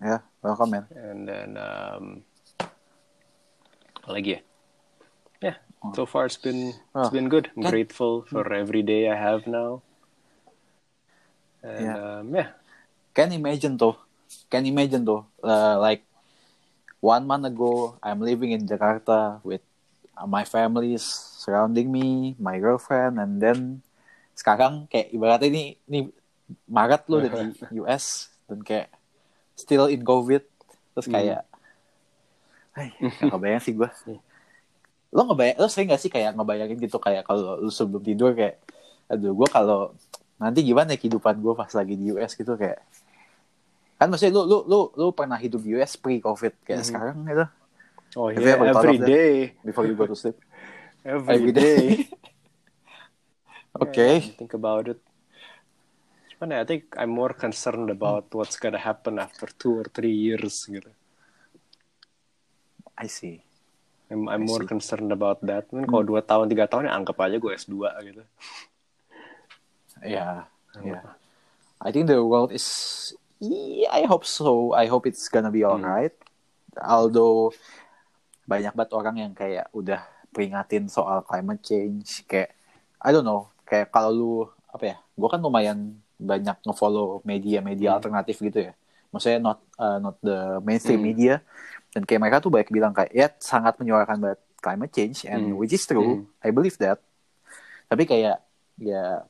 Ya, 0.00 0.24
welcome 0.42 0.72
man. 0.74 0.84
And 0.90 1.28
then 1.28 1.50
um, 1.54 2.04
lagi 4.08 4.36
ya? 4.36 4.40
Yeah, 5.44 5.56
so 5.92 6.08
far 6.08 6.24
it's 6.26 6.40
been 6.40 6.72
it's 6.72 7.08
Oh. 7.08 7.12
been 7.12 7.28
good. 7.28 7.52
I'm 7.54 7.68
Kan- 7.68 7.72
grateful 7.76 8.24
for 8.24 8.48
every 8.48 8.80
day 8.80 9.06
I 9.12 9.16
have 9.16 9.44
now. 9.44 9.84
And 11.60 11.84
Yeah. 11.84 11.96
um, 11.96 12.24
yeah, 12.32 12.50
Can 13.14 13.30
imagine 13.30 13.78
tuh. 13.78 13.94
Can 14.50 14.66
imagine 14.66 15.06
tuh. 15.06 15.22
uh, 15.44 15.76
like 15.78 16.02
one 16.98 17.28
month 17.28 17.46
ago, 17.46 17.94
I'm 18.02 18.18
living 18.24 18.50
in 18.56 18.66
Jakarta 18.66 19.38
with 19.46 19.62
my 20.22 20.46
family 20.46 20.94
surrounding 20.96 21.90
me, 21.90 22.38
my 22.38 22.56
girlfriend, 22.56 23.18
and 23.18 23.42
then 23.42 23.58
sekarang 24.34 24.86
kayak 24.86 25.10
ibaratnya 25.10 25.50
ini 25.50 25.62
ini 25.86 26.00
Maret 26.70 27.10
lo 27.10 27.18
udah 27.18 27.30
di 27.34 27.46
US 27.82 28.30
dan 28.46 28.62
kayak 28.62 28.94
still 29.58 29.90
in 29.90 30.06
COVID. 30.06 30.42
Terus 30.94 31.06
kayak, 31.10 31.42
Hai, 32.74 32.90
gak 32.98 33.30
kebayang 33.30 33.62
sih 33.62 33.74
gue. 33.74 33.86
Lo 35.10 35.22
ngebayang, 35.30 35.58
lo 35.58 35.66
sering 35.66 35.90
gak 35.90 36.02
sih 36.02 36.10
kayak 36.10 36.34
ngebayangin 36.34 36.78
gitu 36.78 36.98
kayak 36.98 37.26
kalau 37.26 37.58
lu 37.58 37.70
sebelum 37.70 38.02
tidur 38.02 38.34
kayak, 38.34 38.58
aduh 39.06 39.34
gue 39.34 39.48
kalau 39.50 39.94
nanti 40.38 40.62
gimana 40.66 40.94
ya 40.94 40.98
kehidupan 40.98 41.38
gue 41.38 41.54
pas 41.54 41.70
lagi 41.70 41.94
di 41.94 42.10
US 42.14 42.34
gitu 42.34 42.54
kayak. 42.54 42.82
Kan 43.94 44.10
maksudnya 44.10 44.34
lu 44.34 44.42
lu 44.46 44.58
lu 44.66 44.78
lu 44.94 45.06
pernah 45.14 45.38
hidup 45.38 45.62
di 45.62 45.78
US 45.78 45.94
pre 45.94 46.18
covid 46.18 46.54
kayak 46.66 46.82
Mhm. 46.82 46.88
sekarang 46.90 47.16
gitu 47.26 47.46
oh 48.16 48.28
yeah, 48.30 48.58
every 48.62 48.98
that? 48.98 49.06
day, 49.06 49.54
before 49.64 49.86
you 49.86 49.94
go 49.94 50.06
to 50.06 50.16
sleep 50.16 50.38
every 51.04 51.34
every 51.34 51.52
day. 51.52 51.78
day 51.96 52.08
Yeah, 53.74 54.38
think 54.38 54.54
about 54.54 54.86
it. 54.86 55.02
Cuman 56.30 56.54
ya, 56.54 56.62
I 56.62 56.66
think 56.66 56.94
I'm 56.94 57.10
more 57.10 57.34
concerned 57.34 57.90
about 57.90 58.30
what's 58.30 58.54
gonna 58.54 58.78
happen 58.78 59.18
after 59.18 59.50
two 59.50 59.82
or 59.82 59.86
three 59.90 60.14
years 60.14 60.62
gitu. 60.70 60.94
I 62.94 63.10
see 63.10 63.42
I'm, 64.14 64.30
I'm 64.30 64.46
I 64.46 64.46
more 64.46 64.62
see. 64.62 64.70
concerned 64.70 65.10
about 65.10 65.42
that. 65.42 65.66
Mungkin 65.74 65.90
kalau 65.90 66.06
dua 66.06 66.22
tahun 66.22 66.46
tiga 66.46 66.70
tahun 66.70 66.86
ya 66.86 66.94
anggap 66.94 67.18
aja 67.18 67.34
gue 67.34 67.50
S2 67.50 67.74
gitu. 68.06 68.22
yeah 70.02 70.44
yeah 70.82 71.02
I 71.80 71.92
think 71.92 72.06
the 72.08 72.20
world 72.24 72.52
is 72.52 72.66
yeah, 73.40 73.90
I 73.92 74.04
hope 74.04 74.24
so 74.24 74.72
I 74.72 74.86
hope 74.86 75.06
it's 75.06 75.28
gonna 75.28 75.50
be 75.50 75.64
alright 75.64 76.12
although 76.82 77.52
banyak 78.44 78.72
banget 78.72 78.92
orang 78.92 79.16
yang 79.18 79.32
kayak 79.32 79.66
udah 79.72 80.04
peringatin 80.30 80.86
soal 80.86 81.24
climate 81.24 81.62
change 81.62 82.22
kayak 82.26 82.52
I 83.00 83.10
don't 83.10 83.24
know 83.24 83.48
kayak 83.64 83.88
kalau 83.88 84.10
lu 84.10 84.32
apa 84.68 84.84
ya 84.84 84.96
gue 85.00 85.28
kan 85.30 85.40
lumayan 85.40 85.78
banyak 86.14 86.56
ngefollow 86.62 87.22
media-media 87.22 87.94
Hmm. 87.94 87.96
alternatif 87.98 88.38
gitu 88.38 88.70
ya 88.70 88.72
maksudnya 89.10 89.38
not 89.38 89.58
uh, 89.76 89.98
not 89.98 90.16
the 90.20 90.58
mainstream 90.60 91.00
Hmm. 91.00 91.08
media 91.10 91.34
dan 91.94 92.02
kayak 92.02 92.20
mereka 92.20 92.42
tuh 92.42 92.50
banyak 92.50 92.70
bilang 92.70 92.90
kayak 92.90 93.12
ya 93.14 93.30
sangat 93.38 93.78
menyuarakan 93.78 94.18
banget 94.18 94.40
climate 94.58 94.92
change 94.92 95.18
and 95.24 95.54
Hmm. 95.54 95.58
which 95.58 95.72
is 95.72 95.84
true 95.84 96.26
I 96.42 96.50
believe 96.50 96.74
that 96.82 96.98
tapi 97.86 98.04
kayak 98.04 98.42
ya 98.76 99.22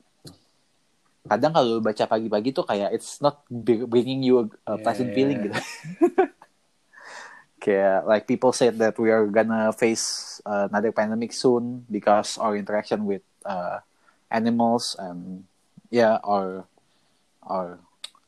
kadang 1.25 1.53
kalau 1.53 1.81
baca 1.81 2.05
pagi-pagi 2.05 2.53
tuh 2.53 2.65
kayak 2.65 2.93
it's 2.93 3.17
not 3.17 3.41
br- 3.49 3.89
bringing 3.89 4.21
you 4.21 4.45
a, 4.45 4.45
a 4.69 4.81
pleasant 4.81 5.09
Yeah. 5.09 5.15
feeling 5.17 5.39
gitu 5.41 5.57
like 8.05 8.29
people 8.29 8.53
said 8.53 8.77
that 8.77 8.97
we 9.01 9.09
are 9.09 9.25
gonna 9.25 9.73
face 9.73 10.37
uh, 10.45 10.67
another 10.69 10.91
pandemic 10.93 11.33
soon 11.33 11.85
because 11.89 12.37
our 12.37 12.53
interaction 12.55 13.05
with 13.09 13.25
uh, 13.45 13.81
animals 14.29 14.93
and 14.99 15.45
yeah 15.89 16.21
or 16.21 16.69
or 17.41 17.79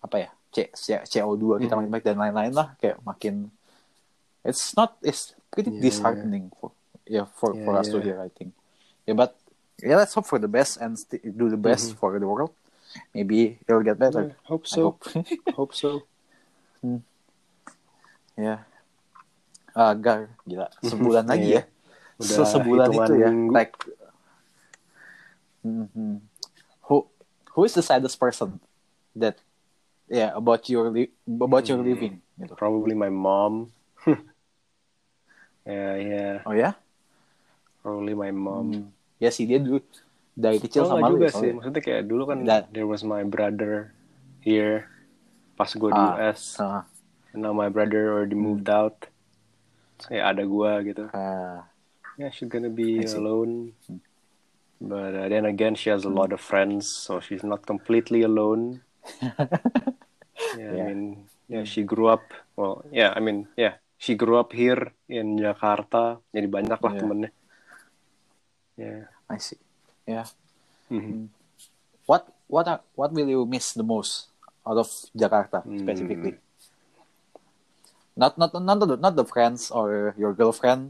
apa 0.01 0.15
ya 0.17 0.29
C, 0.53 0.65
C, 0.73 0.97
CO2 1.05 1.61
kita 1.61 1.77
makin 1.77 1.91
baik 1.93 2.05
dan 2.05 2.17
lain-lain 2.17 2.53
lah. 2.53 2.73
Kayak 2.81 2.97
makin 3.05 3.53
it's 4.41 4.73
not 4.73 4.97
it's 5.05 5.37
pretty 5.53 5.69
Yeah, 5.69 5.81
disheartening 5.85 6.49
for 6.57 6.71
yeah 7.05 7.25
for 7.29 7.53
Yeah, 7.53 7.61
for 7.65 7.73
us 7.77 7.87
to 7.93 8.01
hear 8.01 8.17
I 8.17 8.29
think. 8.33 8.57
Yeah 9.05 9.13
but 9.13 9.37
yeah 9.83 9.97
let's 10.01 10.17
hope 10.17 10.25
for 10.25 10.41
the 10.41 10.49
best 10.49 10.81
and 10.81 10.97
st- 10.97 11.21
do 11.37 11.49
the 11.49 11.59
best 11.59 11.93
Mhm. 11.93 11.97
for 12.01 12.09
the 12.17 12.25
world. 12.25 12.53
Maybe 13.13 13.61
it'll 13.67 13.85
get 13.85 13.99
better. 14.01 14.33
Yeah, 14.33 14.39
hope 14.49 14.65
I 14.65 14.73
so. 14.73 14.81
hope. 14.89 15.01
Hope 15.59 15.73
so. 15.77 16.09
ya 18.37 18.61
agar 19.77 20.17
gila 20.41 20.67
sebulan 20.81 21.25
lagi 21.31 21.53
Iya. 21.53 21.61
ya 21.61 21.63
Udah 22.17 22.33
Se- 22.33 22.49
sebulan 22.49 22.87
itu 22.89 23.13
ya 23.15 23.29
minggu. 23.29 23.51
like 23.53 23.73
Mhm. 25.61 26.23
who 26.83 27.05
who 27.51 27.61
is 27.61 27.73
the 27.73 27.83
saddest 27.83 28.15
person 28.15 28.57
that 29.13 29.37
yeah 30.07 30.33
about 30.33 30.65
your 30.65 30.87
li- 30.87 31.13
about 31.27 31.65
your 31.65 31.77
Hmm. 31.77 31.87
living 31.87 32.13
gitu 32.37 32.53
Probably 32.53 32.93
my 32.93 33.09
mom. 33.09 33.69
yeah, 35.67 35.93
yeah. 35.95 36.33
oh 36.43 36.53
ya 36.53 36.73
Probably 37.81 38.13
my 38.13 38.31
mom. 38.31 38.67
Hmm. 38.67 38.85
ya 39.17 39.29
sih 39.29 39.43
dia 39.43 39.59
dulu 39.59 39.79
dari 40.33 40.57
kecil 40.57 40.85
Oh, 40.85 40.91
sama 40.91 41.01
nggak 41.01 41.09
lu 41.09 41.15
juga 41.15 41.27
ya, 41.27 41.33
sih. 41.35 41.51
Maksudnya 41.51 41.81
kayak 41.81 42.03
dulu 42.05 42.23
kan 42.25 42.37
That- 42.43 42.69
there 42.69 42.85
was 42.85 43.01
my 43.01 43.23
brother 43.23 43.91
here 44.39 44.85
pas 45.53 45.69
gue 45.69 45.89
di 45.89 45.97
Ah, 45.97 46.13
US. 46.15 46.41
Ah, 46.57 46.85
And 47.31 47.41
now 47.41 47.51
my 47.51 47.67
brother 47.67 48.13
already 48.13 48.33
moved 48.33 48.65
out. 48.67 49.09
Ya 50.13 50.29
ada 50.29 50.43
gua 50.45 50.79
gitu. 50.85 51.09
ah, 51.11 51.65
Yeah, 52.17 52.33
she's 52.33 52.49
gonna 52.49 52.69
be 52.73 53.05
I 53.05 53.09
alone. 53.13 53.73
But 54.77 55.13
uh, 55.17 55.25
then 55.29 55.45
again, 55.49 55.73
she 55.73 55.89
has 55.89 56.05
a 56.05 56.13
lot 56.13 56.29
of 56.33 56.41
friends, 56.41 56.85
so 56.85 57.17
she's 57.17 57.41
not 57.41 57.65
completely 57.65 58.21
alone. 58.21 58.85
yeah, 60.53 60.69
I 60.69 60.77
Yeah. 60.77 60.85
mean, 60.93 61.25
yeah, 61.49 61.65
she 61.65 61.81
grew 61.81 62.09
up. 62.09 62.29
Well, 62.53 62.85
yeah, 62.93 63.13
I 63.17 63.21
mean, 63.21 63.49
yeah, 63.57 63.81
she 63.97 64.13
grew 64.13 64.37
up 64.37 64.53
here 64.53 64.93
in 65.09 65.37
Jakarta. 65.41 66.21
Jadi 66.29 66.45
banyak 66.45 66.77
lah 66.77 66.93
Yeah. 66.93 67.01
temennya. 67.01 67.31
Yeah. 68.77 69.01
I 69.27 69.41
see 69.41 69.57
yeah 70.07 70.23
Mhm. 70.87 71.27
what 72.07 72.31
what 72.47 72.63
are, 72.69 72.79
what 72.95 73.11
will 73.11 73.27
you 73.27 73.43
miss 73.43 73.75
the 73.75 73.83
most 73.83 74.31
out 74.63 74.79
of 74.79 74.87
Jakarta 75.11 75.67
Hmm. 75.67 75.83
specifically 75.83 76.37
not 78.17 78.33
not 78.35 78.51
not 78.57 78.77
the, 78.81 78.97
not 78.97 79.13
the 79.13 79.23
friends 79.23 79.69
or 79.69 80.11
your 80.17 80.33
girlfriend 80.33 80.89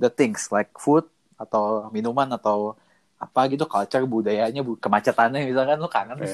the 0.00 0.08
things 0.08 0.48
like 0.48 0.72
food 0.74 1.04
atau 1.36 1.92
minuman 1.92 2.32
atau 2.32 2.74
apa 3.20 3.46
gitu 3.46 3.68
culture 3.68 4.02
budayanya 4.02 4.64
bu- 4.64 4.80
kemacetannya 4.80 5.46
misalkan 5.46 5.78
lu 5.78 5.86
kangen 5.86 6.16
Oke. 6.18 6.32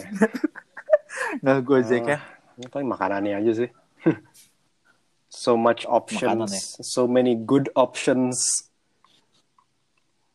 nggak 1.43 1.59
gojeknya 1.67 2.19
Ini 2.59 2.67
paling 2.71 2.91
makanannya 2.91 3.39
aja 3.39 3.53
sih. 3.55 3.71
so 5.31 5.55
much 5.55 5.87
options, 5.87 6.27
Makanan 6.27 6.51
ya. 6.51 6.63
so 6.83 7.07
many 7.07 7.39
good 7.39 7.71
options. 7.79 8.35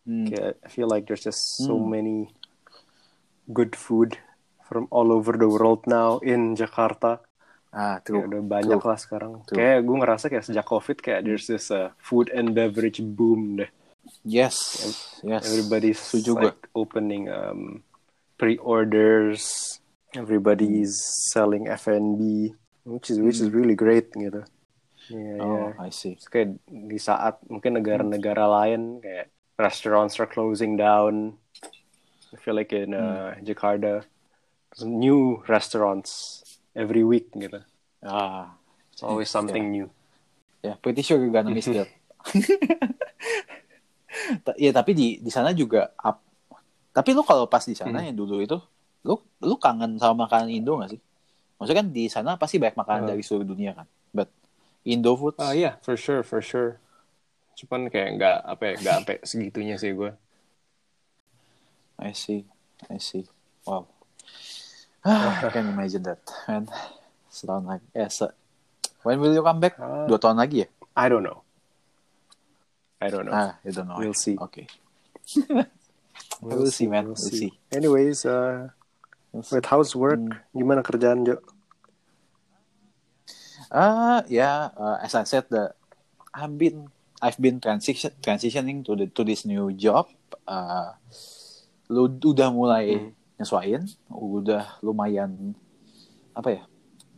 Hmm. 0.08 0.28
Kayak, 0.28 0.56
I 0.64 0.70
feel 0.72 0.88
like 0.88 1.04
there's 1.08 1.20
just 1.20 1.44
so 1.60 1.76
Hmm. 1.76 1.92
many 1.92 2.18
good 3.52 3.76
food 3.76 4.16
from 4.64 4.88
all 4.88 5.12
over 5.12 5.36
the 5.36 5.52
world 5.52 5.84
now 5.84 6.24
in 6.24 6.56
Jakarta. 6.56 7.20
Ah 7.74 7.98
true 8.06 8.22
udah 8.22 8.40
banyak 8.40 8.78
True. 8.78 8.86
lah 8.86 9.00
sekarang. 9.02 9.34
True. 9.50 9.58
Kayak 9.58 9.80
gue 9.82 9.96
ngerasa 9.98 10.26
kayak 10.30 10.46
sejak 10.46 10.66
COVID 10.66 10.98
kayak 11.02 11.22
there's 11.26 11.50
this 11.50 11.74
uh, 11.74 11.90
food 11.98 12.30
and 12.30 12.54
beverage 12.54 13.02
boom 13.02 13.58
deh. 13.58 13.70
yes 14.22 14.60
yes 15.24 15.48
Everybody's 15.48 15.98
Setuju 15.98 16.32
like 16.38 16.62
opening 16.76 17.32
um, 17.32 17.82
pre-orders. 18.38 19.80
Everybody's 20.14 20.94
selling 21.34 21.66
F&B, 21.66 22.54
which 22.86 23.10
is 23.10 23.18
which 23.18 23.42
is 23.42 23.50
really 23.50 23.74
great 23.74 24.14
gitu. 24.14 24.46
Yeah, 25.10 25.36
Hmm. 25.36 25.42
oh 25.42 25.58
yeah. 25.74 25.84
I 25.84 25.90
see 25.90 26.14
Terus 26.16 26.30
kayak 26.30 26.50
di 26.70 26.96
saat 26.96 27.42
mungkin 27.50 27.76
negara-negara 27.76 28.46
lain 28.46 29.02
kayak 29.02 29.34
restaurants 29.58 30.16
are 30.22 30.30
closing 30.30 30.78
down. 30.78 31.36
I 32.30 32.38
feel 32.40 32.54
like 32.54 32.72
in 32.72 32.94
uh, 32.94 33.34
Jakarta, 33.42 34.06
there's 34.70 34.84
new 34.86 35.42
restaurants 35.50 36.43
every 36.74 37.02
week 37.02 37.30
gitu. 37.32 37.62
ah 38.02 38.54
It's 38.92 39.02
always 39.02 39.30
something 39.34 39.70
new. 39.70 39.88
ya 40.62 40.78
pretty 40.78 41.02
sure 41.02 41.18
you're 41.18 41.30
gonna 41.30 41.50
miss 41.50 41.66
that 41.68 41.90
Ta- 44.46 44.56
ya 44.56 44.70
tapi 44.70 44.94
di 44.94 45.18
di 45.20 45.28
sana 45.28 45.52
juga 45.52 45.92
ap- 45.98 46.22
tapi 46.94 47.10
lu 47.12 47.20
kalau 47.22 47.44
pas 47.50 47.62
di 47.62 47.74
sana 47.74 48.00
Hmm. 48.00 48.06
yang 48.14 48.16
dulu 48.16 48.40
itu 48.40 48.56
lu 49.04 49.18
lu 49.42 49.58
kangen 49.58 49.98
sama 49.98 50.24
makanan 50.24 50.48
Indo 50.48 50.78
gak 50.78 50.94
sih 50.94 51.02
maksudnya 51.58 51.82
kan 51.82 51.88
di 51.90 52.04
sana 52.08 52.30
pasti 52.38 52.56
banyak 52.56 52.78
makanan 52.78 53.02
Uh. 53.04 53.08
dari 53.12 53.20
seluruh 53.20 53.44
dunia 53.44 53.74
kan 53.74 53.84
but 54.14 54.30
Indo 54.86 55.12
food 55.16 55.36
Ah 55.36 55.52
iya, 55.52 55.76
for 55.80 55.96
sure, 55.96 56.20
for 56.22 56.40
sure. 56.40 56.76
Cuman 57.56 57.88
kayak 57.88 58.20
nggak 58.20 58.36
apa 58.44 58.62
ya, 58.68 58.72
nggak 58.84 58.94
sampai 59.00 59.16
segitunya 59.32 59.76
sih 59.80 59.92
gue. 59.92 60.12
I 62.04 62.12
see 62.12 62.44
I 62.88 63.00
see 63.00 63.24
wow 63.64 63.88
I 65.04 65.50
can 65.52 65.68
imagine 65.68 66.04
that 66.04 66.24
man 66.48 66.68
setahun 67.28 67.64
lagi 67.68 67.88
eh 67.92 68.08
se 68.08 68.32
when 69.04 69.20
will 69.20 69.36
you 69.36 69.44
come 69.44 69.60
back 69.60 69.76
Ah. 69.76 70.08
dua 70.08 70.16
tahun 70.18 70.40
lagi 70.40 70.64
ya 70.64 70.68
I 70.94 71.10
don't 71.10 71.26
know. 71.26 71.42
I 73.04 73.12
don't 73.12 73.28
know. 73.28 73.36
ah 73.36 73.60
you 73.66 73.74
don't 73.74 73.90
know 73.90 74.00
We'll 74.00 74.16
see. 74.16 74.40
oke 74.40 74.64
We'll 76.44 76.68
see, 76.68 76.92
man. 76.92 77.08
We'll 77.08 77.16
see. 77.16 77.56
Anyways, 77.72 78.28
uh, 78.28 78.68
with 79.32 79.64
how's 79.64 79.96
work? 79.96 80.20
Hmm. 80.20 80.36
Gimana 80.52 80.84
kerjaan, 80.84 81.24
Jo? 81.24 81.40
Uh, 83.72 84.22
yeah, 84.28 84.70
uh, 84.76 85.00
as 85.02 85.16
I 85.16 85.24
said, 85.24 85.48
the 85.50 85.72
I've 86.36 86.52
been 86.58 86.92
I've 87.24 87.40
been 87.40 87.64
transition 87.64 88.12
transitioning 88.20 88.84
to 88.86 88.96
the 89.00 89.08
to 89.16 89.24
this 89.24 89.48
new 89.48 89.72
job. 89.74 90.12
Uh, 90.44 90.94
lu 91.88 92.12
udah 92.12 92.52
mulai 92.52 92.86
Hmm. 93.00 93.12
Nyesuaiin, 93.44 93.84
udah 94.08 94.80
lumayan 94.80 95.54
apa 96.32 96.50
ya? 96.50 96.64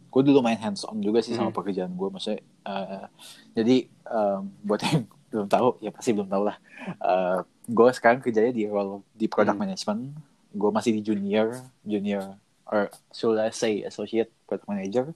Gue 0.09 0.21
dulu 0.23 0.41
lumayan 0.41 0.59
hands 0.59 0.83
on 0.83 0.99
juga 0.99 1.21
sih 1.21 1.31
sama 1.31 1.49
Hmm. 1.49 1.55
pekerjaan 1.55 1.93
gue, 1.93 2.09
maksudnya. 2.09 2.41
uh, 2.65 3.05
jadi 3.53 3.85
um, 4.07 4.49
buat 4.61 4.81
yang 4.81 5.05
belum 5.31 5.47
tahu, 5.47 5.67
ya 5.79 5.91
pasti 5.91 6.11
belum 6.11 6.27
tahu 6.27 6.43
lah. 6.47 6.57
Uh, 6.97 7.39
gue 7.65 7.89
sekarang 7.93 8.19
kerjanya 8.19 8.49
di 8.49 8.65
role 8.65 9.05
di 9.13 9.27
product 9.27 9.53
Hmm. 9.53 9.63
management. 9.69 10.01
Gue 10.49 10.71
masih 10.71 10.95
di 10.95 11.01
junior, 11.03 11.51
junior 11.83 12.35
or 12.65 12.89
should 13.13 13.37
I 13.37 13.53
say 13.53 13.85
associate 13.85 14.33
product 14.49 14.65
manager 14.65 15.13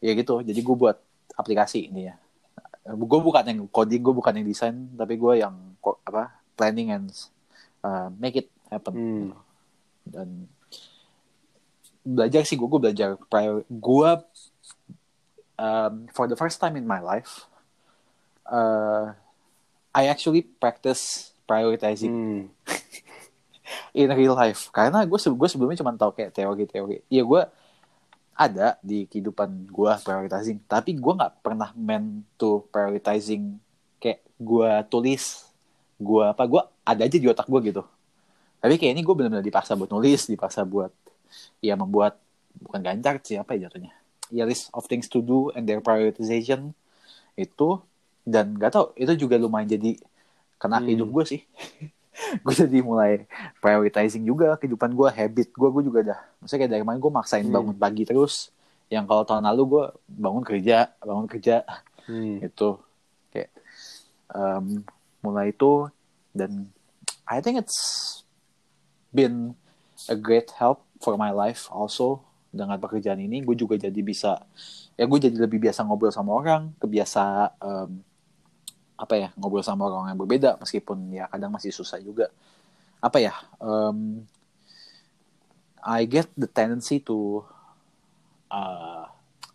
ya 0.00 0.12
gitu 0.12 0.40
jadi 0.40 0.56
gue 0.56 0.76
buat 0.76 0.96
aplikasi 1.32 1.88
ini 1.88 2.08
ya 2.08 2.16
gue 2.86 3.18
bukan 3.20 3.44
yang 3.44 3.60
coding 3.68 4.00
gue 4.00 4.12
bukan 4.12 4.32
yang 4.32 4.44
desain 4.44 4.88
tapi 4.96 5.16
gue 5.16 5.40
yang 5.40 5.52
apa 5.84 6.32
planning 6.56 6.92
and 6.92 7.08
uh, 7.80 8.08
make 8.16 8.36
it 8.36 8.48
happen 8.68 8.92
Hmm. 8.92 9.32
Dan 10.08 10.48
belajar 12.04 12.44
sih 12.44 12.56
gue 12.60 12.68
gue 12.68 12.80
belajar 12.80 13.16
prior 13.32 13.64
gue 13.68 14.10
um, 15.56 15.94
for 16.12 16.28
the 16.28 16.36
first 16.36 16.60
time 16.60 16.76
in 16.76 16.84
my 16.84 17.00
life 17.00 17.48
uh, 18.48 19.16
I 19.94 20.10
actually 20.12 20.44
practice 20.44 21.32
prioritizing 21.48 22.12
Hmm. 22.12 22.42
in 23.96 24.10
real 24.12 24.36
life. 24.36 24.68
Karena 24.74 25.06
gue 25.06 25.16
gue 25.16 25.48
sebelumnya 25.48 25.80
cuma 25.80 25.94
tahu 25.96 26.12
kayak 26.12 26.34
teori-teori 26.34 27.06
ya 27.08 27.22
gue 27.24 27.42
ada 28.34 28.74
di 28.82 29.06
kehidupan 29.06 29.70
gue 29.70 29.92
prioritizing 30.02 30.58
tapi 30.66 30.98
gue 30.98 31.12
nggak 31.14 31.38
pernah 31.38 31.70
meant 31.78 32.26
to 32.34 32.66
prioritizing 32.74 33.62
kayak 34.02 34.26
gue 34.42 34.70
tulis 34.90 35.46
gue 36.02 36.24
apa 36.26 36.42
gue 36.42 36.62
ada 36.82 37.02
aja 37.06 37.14
di 37.14 37.30
otak 37.30 37.46
gue 37.46 37.70
gitu 37.70 37.86
tapi 38.64 38.80
kayak 38.80 38.96
ini 38.96 39.02
gue 39.04 39.12
benar-benar 39.12 39.44
dipaksa 39.44 39.76
buat 39.76 39.92
nulis 39.92 40.24
dipaksa 40.24 40.64
buat 40.64 40.88
ya 41.60 41.76
membuat 41.76 42.16
bukan 42.56 42.80
ganjar 42.80 43.20
sih 43.20 43.36
apa 43.36 43.52
ya 43.52 43.68
jatuhnya 43.68 43.92
ya 44.32 44.48
list 44.48 44.72
of 44.72 44.88
things 44.88 45.04
to 45.04 45.20
do 45.20 45.52
and 45.52 45.68
their 45.68 45.84
prioritization 45.84 46.72
itu 47.36 47.76
dan 48.24 48.56
gak 48.56 48.72
tau 48.72 48.96
itu 48.96 49.28
juga 49.28 49.36
lumayan 49.36 49.68
jadi 49.68 50.00
kena 50.56 50.80
Hmm. 50.80 50.88
hidup 50.88 51.12
gue 51.12 51.24
sih 51.28 51.40
gue 52.46 52.54
jadi 52.56 52.78
mulai 52.80 53.28
prioritizing 53.60 54.24
juga 54.24 54.56
kehidupan 54.56 54.96
gue 54.96 55.08
habit 55.12 55.52
gue 55.52 55.68
gue 55.68 55.82
juga 55.84 56.00
dah 56.14 56.20
maksudnya 56.40 56.60
kayak 56.64 56.72
dari 56.72 56.80
kemarin 56.80 57.00
gue 57.04 57.12
maksain 57.12 57.44
Hmm. 57.44 57.52
bangun 57.52 57.76
pagi 57.76 58.02
terus 58.08 58.48
yang 58.88 59.04
kalau 59.04 59.28
tahun 59.28 59.44
lalu 59.44 59.62
gue 59.68 59.84
bangun 60.08 60.40
kerja 60.40 60.88
bangun 61.04 61.28
kerja 61.28 61.68
Hmm. 62.08 62.40
itu 62.40 62.80
kayak 63.28 63.52
um, 64.32 64.80
mulai 65.20 65.52
itu 65.52 65.88
dan 66.32 66.68
I 67.24 67.40
think 67.40 67.60
it's 67.60 67.76
been 69.14 69.54
a 70.10 70.18
great 70.18 70.50
help 70.58 70.82
for 70.98 71.14
my 71.14 71.30
life 71.30 71.70
also 71.70 72.20
dengan 72.50 72.76
pekerjaan 72.82 73.22
ini. 73.22 73.40
Gue 73.46 73.54
juga 73.54 73.78
jadi 73.78 74.00
bisa 74.02 74.42
ya 74.98 75.06
gue 75.06 75.18
jadi 75.18 75.38
lebih 75.38 75.62
biasa 75.62 75.86
ngobrol 75.86 76.10
sama 76.10 76.34
orang 76.34 76.74
kebiasa 76.82 77.54
um, 77.62 78.02
apa 78.94 79.14
ya 79.18 79.28
ngobrol 79.34 79.62
sama 79.62 79.90
orang 79.90 80.14
yang 80.14 80.20
berbeda 80.22 80.50
meskipun 80.58 81.14
ya 81.14 81.30
kadang 81.30 81.54
masih 81.54 81.70
susah 81.70 82.02
juga. 82.02 82.28
Apa 82.98 83.22
ya 83.22 83.32
um, 83.62 84.26
I 85.84 86.08
get 86.10 86.26
the 86.34 86.50
tendency 86.50 86.98
to 87.06 87.44
uh, 88.50 89.06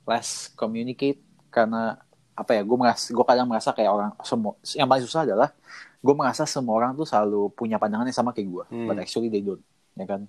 less 0.07 0.53
communicate 0.55 1.19
karena 1.49 1.97
apa 2.37 2.55
ya 2.55 2.61
gue 2.63 2.77
merasa 2.79 3.11
gue 3.11 3.25
kadang 3.27 3.47
merasa 3.51 3.75
kayak 3.75 3.91
orang 3.91 4.11
semua 4.23 4.55
yang 4.71 4.87
paling 4.87 5.03
susah 5.03 5.27
adalah 5.27 5.51
gue 5.99 6.13
merasa 6.13 6.43
semua 6.43 6.75
orang 6.75 6.91
tuh 6.93 7.03
selalu 7.03 7.51
punya 7.51 7.75
pandangan 7.75 8.07
yang 8.07 8.15
sama 8.15 8.31
kayak 8.31 8.47
gue 8.47 8.65
Hmm. 8.69 8.87
but 8.87 8.97
actually 8.97 9.27
they 9.27 9.39
don't 9.39 9.59
ya 9.93 10.05
kan 10.05 10.25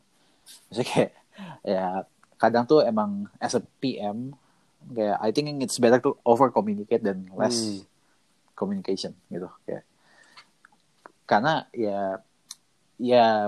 maksudnya 0.67 0.87
kayak 0.87 1.11
ya 1.63 1.85
kadang 2.37 2.65
tuh 2.65 2.83
emang 2.83 3.31
as 3.37 3.53
a 3.53 3.63
PM 3.79 4.35
kayak 4.91 5.17
I 5.17 5.31
think 5.31 5.61
it's 5.61 5.77
better 5.77 6.01
to 6.01 6.19
over 6.23 6.49
communicate 6.49 7.01
than 7.01 7.31
less 7.33 7.55
Hmm. 7.57 7.87
communication 8.55 9.15
gitu 9.29 9.47
kayak 9.63 9.87
karena 11.25 11.65
ya 11.71 12.19
ya 12.99 13.47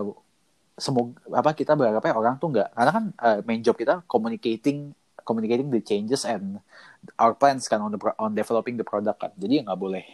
semoga 0.75 1.19
apa 1.29 1.53
kita 1.53 1.75
berharapnya 1.75 2.15
orang 2.15 2.35
tuh 2.39 2.49
nggak 2.49 2.71
karena 2.71 2.91
kan 2.91 3.05
uh, 3.19 3.39
main 3.43 3.61
job 3.61 3.75
kita 3.75 4.01
communicating 4.07 4.95
communicating 5.23 5.69
the 5.69 5.81
changes 5.81 6.23
and 6.23 6.63
our 7.15 7.35
plans 7.35 7.67
kan 7.67 7.79
on 7.79 7.91
the 7.91 7.99
pro- 7.99 8.17
on 8.17 8.33
developing 8.33 8.75
the 8.75 8.83
product 8.83 9.19
kan 9.19 9.33
jadi 9.37 9.67
nggak 9.67 9.77
boleh 9.77 10.07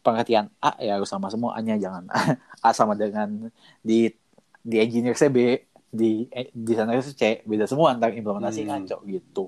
pengertian 0.00 0.48
A 0.60 0.76
ya 0.80 0.96
harus 0.96 1.08
sama 1.08 1.28
semua 1.28 1.56
A 1.56 1.60
nya 1.60 1.76
jangan 1.76 2.08
A 2.66 2.70
sama 2.72 2.96
dengan 2.96 3.52
di 3.84 4.08
di 4.60 4.76
engineer 4.80 5.16
C 5.16 5.28
B 5.28 5.56
di 5.90 6.28
di 6.54 6.72
sana 6.78 6.94
C 7.02 7.42
beda 7.42 7.66
semua 7.66 7.92
antar 7.92 8.14
implementasi 8.14 8.62
Hmm. 8.64 8.68
ngaco 8.86 8.96
gitu 9.08 9.44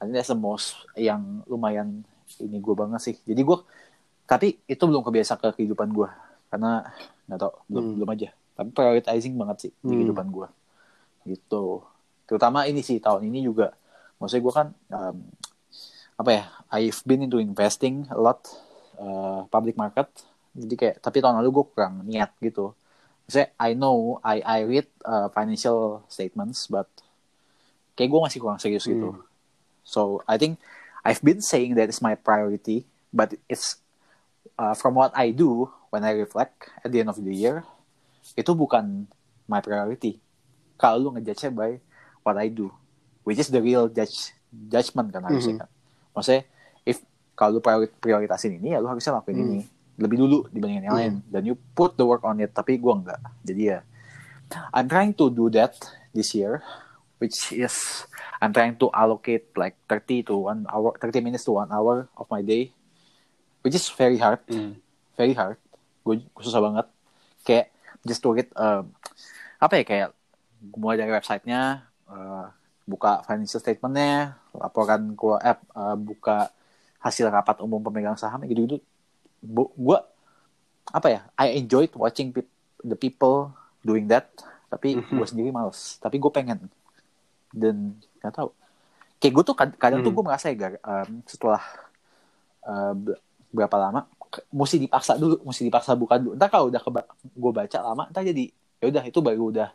the 0.00 0.36
most 0.38 0.80
yang 0.96 1.44
lumayan 1.44 2.06
ini 2.40 2.62
gue 2.62 2.74
banget 2.78 3.00
sih 3.02 3.16
jadi 3.26 3.42
gue 3.42 3.58
tapi 4.24 4.62
itu 4.70 4.82
belum 4.86 5.02
kebiasa 5.02 5.36
ke 5.36 5.58
kehidupan 5.58 5.90
gue 5.90 6.08
karena 6.48 6.86
nggak 7.26 7.38
tau 7.42 7.52
belum 7.66 7.84
Hmm. 7.84 7.94
belum 7.98 8.08
aja 8.14 8.28
tapi 8.54 8.68
prioritizing 8.70 9.34
banget 9.34 9.56
sih 9.68 9.72
di 9.82 9.92
Hmm. 9.92 9.98
kehidupan 10.00 10.26
gue 10.30 10.48
gitu 11.26 11.82
terutama 12.24 12.64
ini 12.70 12.80
sih 12.80 13.02
tahun 13.02 13.26
ini 13.26 13.42
juga 13.44 13.74
maksudnya 14.22 14.42
gue 14.46 14.54
kan 14.54 14.66
um, 14.94 15.16
apa 16.20 16.30
ya 16.30 16.44
I've 16.70 17.02
been 17.02 17.26
into 17.26 17.42
investing 17.42 18.06
a 18.12 18.16
lot 18.16 18.46
uh, 19.00 19.48
public 19.48 19.74
market. 19.74 20.06
Jadi 20.52 20.74
kayak 20.76 20.96
tapi 21.00 21.18
tahun 21.18 21.40
lalu 21.40 21.50
gue 21.50 21.64
kurang 21.72 22.04
niat 22.04 22.36
gitu. 22.38 22.76
Maksudnya 23.24 23.48
I 23.56 23.72
know 23.72 24.20
I 24.20 24.42
I 24.42 24.58
read 24.62 24.86
uh, 25.02 25.30
financial 25.30 26.04
statements 26.06 26.68
but 26.68 26.86
kayak 27.96 28.10
gue 28.10 28.20
masih 28.20 28.38
kurang 28.38 28.60
serius 28.60 28.84
gitu. 28.84 29.12
Hmm. 29.12 29.22
so 29.80 30.20
I 30.28 30.36
think 30.36 30.60
I've 31.02 31.24
been 31.24 31.40
saying 31.40 31.74
that 31.74 31.88
is 31.88 31.98
my 31.98 32.12
priority 32.14 32.84
but 33.10 33.34
it's 33.48 33.80
uh, 34.56 34.76
from 34.76 34.94
what 34.94 35.10
I 35.16 35.32
do 35.32 35.68
when 35.88 36.04
I 36.04 36.12
reflect 36.14 36.68
at 36.84 36.92
the 36.92 37.00
end 37.00 37.10
of 37.10 37.18
the 37.18 37.32
year 37.32 37.64
itu 38.36 38.52
bukan 38.54 39.08
my 39.44 39.58
priority. 39.58 40.20
Kalau 40.78 40.96
lu 40.96 41.08
ngejudge 41.16 41.50
by 41.50 41.80
what 42.22 42.38
I 42.38 42.48
do 42.48 42.70
which 43.24 43.40
is 43.40 43.50
the 43.50 43.60
real 43.60 43.90
judge 43.90 44.32
judgment 44.50 45.10
kan 45.10 45.22
harusnya 45.26 45.54
Mhm. 45.56 45.60
kan. 45.62 45.70
Maksudnya 46.14 46.42
kalau 47.40 47.56
lu 47.56 47.60
priori- 47.64 47.88
prioritasin 47.96 48.60
ini 48.60 48.76
ya 48.76 48.84
lu 48.84 48.92
harusnya 48.92 49.16
lakuin 49.16 49.40
Hmm. 49.40 49.46
ini. 49.48 49.60
Lebih 49.96 50.16
dulu 50.18 50.38
dibandingin 50.48 50.84
yang 50.84 50.96
lain. 50.96 51.14
Dan 51.24 51.42
you 51.44 51.56
put 51.72 51.96
the 51.96 52.04
work 52.04 52.20
on 52.22 52.36
it 52.36 52.52
tapi 52.52 52.76
gua 52.76 53.00
enggak. 53.00 53.20
Jadi 53.40 53.62
ya 53.66 53.80
I'm 54.70 54.84
trying 54.84 55.16
to 55.16 55.32
do 55.32 55.48
that 55.50 55.72
this 56.12 56.36
year 56.36 56.60
which 57.16 57.48
is 57.50 58.04
I'm 58.40 58.50
trying 58.50 58.76
to 58.76 58.92
allocate 58.92 59.48
like 59.54 59.80
30 59.88 60.28
to 60.28 60.36
one 60.36 60.68
hour 60.68 60.92
30 60.96 61.20
minutes 61.20 61.44
to 61.44 61.52
one 61.54 61.68
hour 61.68 62.08
of 62.12 62.28
my 62.28 62.40
day 62.40 62.76
which 63.60 63.72
is 63.72 63.88
very 63.88 64.20
hard. 64.20 64.44
Hmm. 64.44 64.76
very 65.14 65.32
hard. 65.32 65.56
Gue 66.00 66.20
susah 66.36 66.60
banget. 66.60 66.86
Kayak 67.40 67.66
just 68.00 68.20
to 68.20 68.32
get 68.32 68.48
um, 68.56 68.88
apa 69.56 69.76
ya 69.76 69.84
kayak 69.84 70.08
mulai 70.72 70.96
dari 70.96 71.12
websitenya 71.12 71.84
uh, 72.04 72.48
buka 72.84 73.20
financial 73.22 73.60
statementnya 73.60 74.40
laporan 74.50 75.12
ke 75.12 75.28
app 75.38 75.60
uh, 75.72 75.92
buka 75.92 76.48
hasil 77.00 77.32
rapat 77.32 77.60
umum 77.64 77.80
pemegang 77.80 78.16
saham 78.16 78.44
gitu 78.44 78.60
gitu 78.68 78.76
gue 79.76 79.98
apa 80.92 81.08
ya 81.08 81.20
I 81.40 81.56
enjoyed 81.56 81.92
watching 81.96 82.32
peop- 82.32 82.52
the 82.84 82.96
people 82.96 83.52
doing 83.80 84.04
that 84.08 84.28
tapi 84.70 84.94
gue 85.02 85.26
sendiri 85.26 85.50
males. 85.50 85.98
Tapi 85.98 86.22
gue 86.22 86.30
pengen. 86.30 86.70
Dan 87.50 87.98
nggak 88.22 88.34
tahu. 88.38 88.54
Kayak 89.18 89.32
gue 89.34 89.44
tuh 89.50 89.56
kad- 89.58 89.78
kadang 89.82 89.98
tuh 90.00 90.14
Hmm. 90.14 90.22
gue 90.22 90.24
merasa 90.30 90.46
ya 90.46 90.54
Gar, 90.54 90.74
um, 90.78 91.10
setelah 91.26 91.58
uh, 92.62 92.94
be- 92.94 93.18
berapa 93.50 93.76
lama 93.76 94.06
mesti 94.54 94.78
dipaksa 94.78 95.18
dulu 95.18 95.42
mesti 95.42 95.66
dipaksa 95.66 95.98
buka 95.98 96.22
dulu. 96.22 96.38
Ntar 96.38 96.48
kalau 96.54 96.70
udah 96.70 96.78
gue 97.18 97.52
baca 97.52 97.78
lama 97.82 98.06
ntar 98.14 98.22
jadi 98.22 98.46
ya 98.78 98.86
udah 98.94 99.02
itu 99.02 99.18
baru 99.18 99.50
udah 99.50 99.68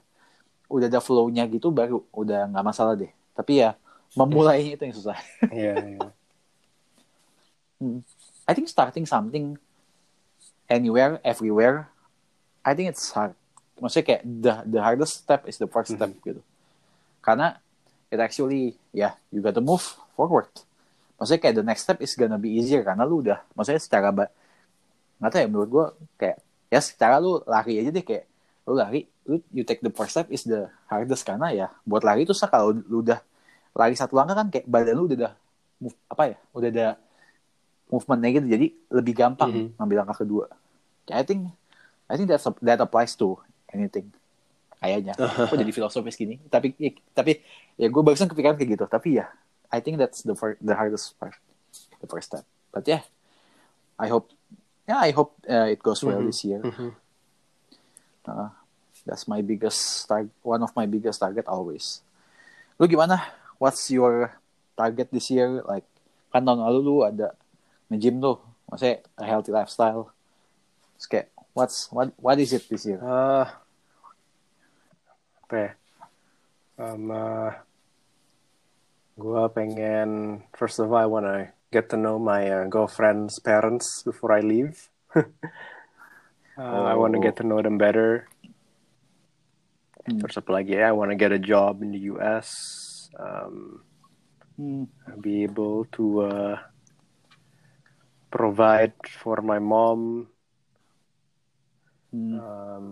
udah 0.72 0.88
ada 0.88 1.04
flow-nya 1.04 1.44
gitu 1.52 1.76
baru 1.76 2.08
udah 2.16 2.56
nggak 2.56 2.66
masalah 2.66 2.96
deh. 2.96 3.12
Tapi 3.36 3.60
ya 3.68 3.76
memulainya 4.16 4.80
itu 4.80 4.84
yang 4.88 4.96
susah. 4.96 5.18
Iya, 5.52 5.74
iya. 5.76 6.00
Hmm. 6.00 6.12
I 8.46 8.52
think 8.54 8.72
starting 8.72 9.04
something 9.04 9.60
anywhere 10.70 11.20
everywhere 11.22 11.92
I 12.66 12.74
think 12.74 12.90
it's 12.90 13.14
hard. 13.14 13.38
Maksudnya 13.78 14.06
kayak 14.08 14.24
the 14.26 14.54
the 14.66 14.80
hardest 14.82 15.22
step 15.22 15.46
is 15.46 15.62
the 15.62 15.70
first 15.70 15.94
step 15.94 16.10
gitu. 16.26 16.42
Karena 17.22 17.62
it 18.10 18.18
actually 18.18 18.80
yeah 18.90 19.20
you 19.30 19.44
got 19.46 19.54
to 19.54 19.62
move 19.62 19.84
forward. 20.18 20.50
Maksudnya 21.22 21.42
kayak 21.46 21.56
the 21.62 21.66
next 21.66 21.86
step 21.86 22.02
is 22.02 22.18
gonna 22.18 22.42
be 22.42 22.58
easier 22.58 22.82
karena 22.82 23.06
lu 23.06 23.22
udah 23.22 23.46
maksudnya 23.54 23.80
secara 23.80 24.10
nggak 24.12 25.32
tahu 25.32 25.40
ya 25.40 25.48
menurut 25.48 25.70
gue 25.72 25.86
kayak 26.20 26.38
ya 26.68 26.80
secara 26.84 27.24
lu 27.24 27.40
lari 27.48 27.80
aja 27.80 27.92
deh 27.94 28.04
kayak 28.04 28.26
lu 28.68 28.74
lari 28.76 29.08
lu 29.30 29.40
you 29.56 29.64
take 29.64 29.80
the 29.80 29.94
first 29.94 30.12
step 30.12 30.28
is 30.28 30.44
the 30.44 30.68
hardest 30.92 31.24
karena 31.24 31.54
ya 31.56 31.68
buat 31.88 32.04
lari 32.04 32.28
itu 32.28 32.36
kalau 32.50 32.76
lu 32.76 33.00
udah 33.00 33.22
lari 33.72 33.96
satu 33.96 34.18
langkah 34.18 34.36
kan 34.36 34.48
kayak 34.52 34.68
badan 34.68 34.96
lu 34.98 35.08
udah 35.08 35.18
ada 35.18 35.32
move, 35.80 35.96
apa 36.12 36.36
ya 36.36 36.38
udah 36.52 36.70
ada 36.72 36.88
movementnya 37.88 38.30
gitu 38.36 38.48
jadi 38.50 38.68
lebih 38.92 39.14
gampang 39.14 39.52
Mhm. 39.52 39.68
ngambil 39.78 39.98
langkah 40.02 40.26
kedua. 40.26 40.46
I 41.08 41.22
think 41.22 41.50
I 42.06 42.18
think 42.18 42.28
that's 42.28 42.46
that 42.62 42.80
applies 42.80 43.14
to 43.16 43.38
anything 43.70 44.10
kayaknya. 44.78 45.14
Kok 45.18 45.54
jadi 45.54 45.72
filosofis 45.72 46.14
gini 46.14 46.42
tapi 46.48 46.74
ya, 46.78 46.92
tapi 47.14 47.42
ya 47.76 47.88
gue 47.88 48.02
barusan 48.02 48.26
kepikiran 48.26 48.58
kayak 48.58 48.70
gitu 48.78 48.86
tapi 48.86 49.18
ya 49.18 49.30
I 49.70 49.82
think 49.82 49.98
that's 49.98 50.22
the 50.22 50.34
fir- 50.34 50.58
the 50.60 50.74
hardest 50.74 51.14
part 51.18 51.38
the 52.02 52.08
first 52.08 52.30
step. 52.30 52.46
But 52.70 52.86
yeah 52.86 53.06
I 53.96 54.10
hope 54.10 54.34
yeah 54.86 55.00
I 55.00 55.10
hope 55.10 55.38
uh, 55.46 55.70
it 55.70 55.80
goes 55.80 56.02
well 56.02 56.20
Mhm. 56.20 56.28
this 56.28 56.42
year. 56.42 56.62
Mhm. 56.62 56.90
Uh, 58.26 58.50
that's 59.06 59.30
my 59.30 59.46
biggest 59.46 60.10
target 60.10 60.34
one 60.42 60.62
of 60.62 60.74
my 60.74 60.90
biggest 60.90 61.22
target 61.22 61.46
always. 61.46 62.02
Lu 62.82 62.90
gimana? 62.90 63.22
What's 63.56 63.88
your 63.88 64.34
target 64.74 65.14
this 65.14 65.30
year? 65.30 65.62
Like 65.62 65.86
kan 66.34 66.44
tahun 66.44 66.60
lalu 66.60 66.80
lu 66.82 66.96
ada 67.02 67.32
nge-gym 67.92 68.18
tuh 68.22 68.38
maksudnya 68.66 69.06
a 69.20 69.26
healthy 69.26 69.52
lifestyle 69.54 70.10
kayak 71.06 71.30
what's 71.54 71.86
what 71.94 72.10
what 72.18 72.42
is 72.42 72.50
it 72.50 72.66
this 72.66 72.82
year 72.88 72.98
Ah, 73.04 73.62
apa 75.46 75.56
ya? 75.56 75.72
Um, 76.76 77.08
uh, 77.14 77.54
gua 79.16 79.48
pengen 79.54 80.42
first 80.58 80.82
of 80.82 80.90
all 80.92 81.00
I 81.00 81.08
wanna 81.08 81.54
get 81.72 81.88
to 81.94 81.98
know 82.00 82.18
my 82.18 82.44
uh, 82.50 82.66
girlfriend's 82.68 83.38
parents 83.40 84.02
before 84.04 84.34
I 84.34 84.42
leave. 84.42 84.90
Uh, 86.56 86.88
I 86.88 86.96
wanna 86.96 87.20
get 87.20 87.36
to 87.36 87.44
know 87.44 87.60
them 87.60 87.76
better. 87.76 88.32
Hmm. 90.08 90.24
Terus 90.24 90.40
apa 90.40 90.56
lagi 90.56 90.80
ya? 90.80 90.88
I 90.88 90.96
wanna 90.96 91.20
get 91.20 91.36
a 91.36 91.40
job 91.42 91.84
in 91.84 91.92
the 91.92 92.08
U.S. 92.16 92.48
Um, 93.20 93.84
Hmm. 94.56 94.88
be 95.20 95.44
able 95.44 95.84
to 96.00 96.24
uh, 96.24 96.56
provide 98.36 98.92
for 99.08 99.40
my 99.40 99.64
mom. 99.64 100.28
Hmm. 102.12 102.36
Um, 102.36 102.88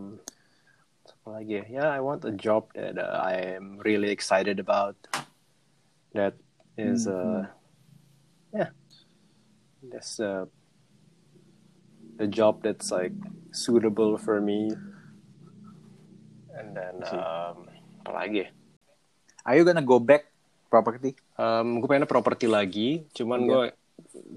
apa 1.03 1.27
lagi 1.35 1.59
ya? 1.59 1.63
Yeah, 1.67 1.89
I 1.91 1.99
want 1.99 2.23
a 2.23 2.31
job 2.31 2.71
that 2.79 2.95
uh, 2.95 3.19
I 3.19 3.59
am 3.59 3.83
really 3.83 4.07
excited 4.07 4.63
about. 4.63 4.95
That 6.15 6.39
is, 6.79 7.11
uh, 7.11 7.51
yeah, 8.55 8.71
that's 9.83 10.23
uh, 10.23 10.47
a 12.23 12.27
job 12.27 12.63
that's 12.63 12.87
like 12.87 13.15
suitable 13.51 14.15
for 14.15 14.39
me. 14.39 14.71
And 16.55 16.71
then, 16.71 17.03
um, 17.11 17.67
apa 18.05 18.11
lagi? 18.15 18.47
Are 19.43 19.59
you 19.59 19.67
gonna 19.67 19.83
go 19.83 19.99
back 19.99 20.31
property? 20.71 21.19
Um, 21.35 21.83
gue 21.83 21.89
pengen 21.91 22.07
properti 22.07 22.47
lagi, 22.47 23.03
cuman 23.11 23.43
Iya. 23.43 23.49
gue 23.49 23.63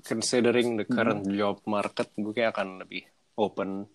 considering 0.07 0.79
the 0.79 0.87
current 0.87 1.27
job 1.27 1.59
market, 1.67 2.15
gue 2.15 2.31
kayak 2.31 2.55
akan 2.55 2.87
lebih 2.87 3.03
open. 3.35 3.91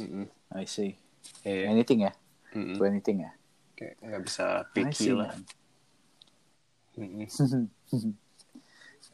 Mm-mm. 0.00 0.24
I 0.52 0.64
see. 0.64 0.96
Iya. 1.44 1.72
Anything 1.72 2.08
ya? 2.08 2.12
Mm-mm. 2.56 2.80
To 2.80 2.88
anything 2.88 3.28
ya? 3.28 3.32
Kayak 3.76 4.00
nggak 4.00 4.22
bisa 4.24 4.64
picky 4.72 5.12
lah. 5.12 5.36
Mm-mm. 6.96 7.28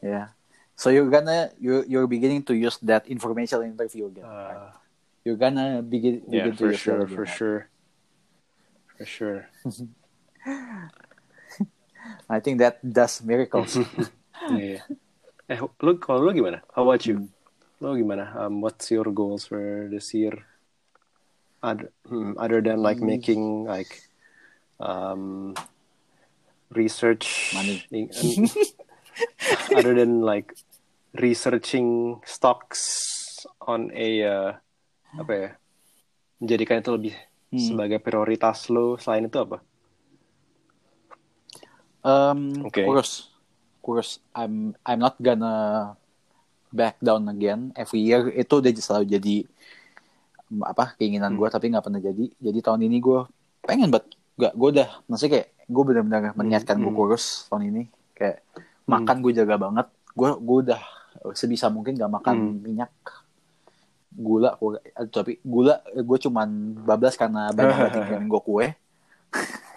Yeah. 0.03 0.35
So 0.75 0.91
you're 0.91 1.07
gonna 1.07 1.55
you 1.55 1.87
you're 1.87 2.11
beginning 2.11 2.43
to 2.51 2.53
use 2.57 2.75
that 2.83 3.07
informational 3.07 3.63
interview 3.63 4.11
again. 4.11 4.27
Uh, 4.27 4.27
right? 4.27 4.75
You're 5.23 5.39
gonna 5.39 5.79
begin 5.79 6.19
yeah, 6.27 6.43
begin 6.43 6.59
to 6.59 6.59
for 6.59 6.75
use 6.75 6.83
sure, 6.83 7.07
again, 7.07 7.15
for 7.15 7.23
right? 7.23 7.31
sure, 7.31 7.71
for 8.99 9.07
sure. 9.07 9.47
I 12.27 12.43
think 12.43 12.59
that 12.59 12.83
does 12.83 13.23
miracles. 13.23 13.79
Iya. 14.51 14.83
Eh, 15.47 15.59
lu 15.59 15.91
kalau 15.99 16.23
lu 16.23 16.31
gimana? 16.35 16.59
How 16.75 16.83
about 16.83 17.03
you? 17.07 17.27
Lu 17.79 17.95
gimana? 17.95 18.31
Um, 18.35 18.59
what's 18.63 18.91
your 18.91 19.07
goals 19.11 19.47
for 19.47 19.87
this 19.91 20.11
year? 20.15 20.35
Other, 21.63 21.91
hmm, 22.07 22.35
other 22.35 22.59
than 22.59 22.83
like 22.83 22.99
Hmm. 22.99 23.07
making 23.07 23.43
like 23.63 24.03
um 24.83 25.55
research 26.75 27.53
Money. 27.55 27.79
other 29.77 29.93
than 29.95 30.19
like 30.25 30.51
researching 31.15 32.19
stocks 32.25 32.81
on 33.63 33.91
a 33.95 34.09
uh, 34.27 34.49
apa 35.19 35.31
ya? 35.31 35.49
Menjadikan 36.43 36.83
itu 36.83 36.91
lebih 36.91 37.15
Hmm. 37.53 37.69
sebagai 37.69 38.01
prioritas 38.01 38.65
lo 38.73 38.97
selain 38.97 39.29
itu 39.29 39.37
apa? 39.37 39.61
Um, 42.03 42.65
Okay. 42.67 42.83
course, 42.83 43.31
course. 43.83 44.23
I'm 44.31 44.73
I'm 44.87 45.03
not 45.03 45.19
gonna 45.19 45.91
back 46.71 46.97
down 47.03 47.27
again 47.27 47.75
every 47.75 48.07
year. 48.07 48.31
Itu 48.31 48.63
udah 48.63 48.71
selalu 48.71 49.05
jadi 49.19 49.35
apa 50.63 50.95
keinginan 50.95 51.35
gue, 51.35 51.47
tapi 51.51 51.67
nggak 51.69 51.83
pernah 51.83 51.99
jadi. 51.99 52.25
Jadi 52.39 52.59
tahun 52.63 52.87
ini 52.87 52.97
gue 53.03 53.19
pengen 53.67 53.91
banget. 53.91 54.15
Gak, 54.33 54.57
gue 54.57 54.69
udah, 54.73 54.89
maksudnya 55.05 55.31
kayak 55.37 55.47
gue 55.69 55.83
benar-benar 55.85 56.33
meniatkan 56.33 56.81
gue 56.81 56.89
hmm. 56.89 56.97
kurus 56.97 57.45
tahun 57.53 57.69
ini. 57.69 57.83
Kayak 58.17 58.41
makan 58.89 59.21
gue 59.21 59.31
jaga 59.37 59.55
banget. 59.61 59.87
Gue 60.17 60.29
gue 60.41 60.57
udah 60.69 60.81
sebisa 61.37 61.69
mungkin 61.69 61.93
gak 61.95 62.09
makan 62.09 62.35
Hmm. 62.35 62.57
minyak 62.59 62.91
gula 64.13 64.53
gua- 64.61 64.81
eh, 64.81 65.09
tapi 65.09 65.41
gula 65.41 65.81
gue 65.89 66.17
cuman 66.21 66.77
bablas 66.85 67.17
karena 67.17 67.49
banyak 67.49 67.73
yang 68.13 68.29
gue 68.29 68.41
kue 68.45 68.67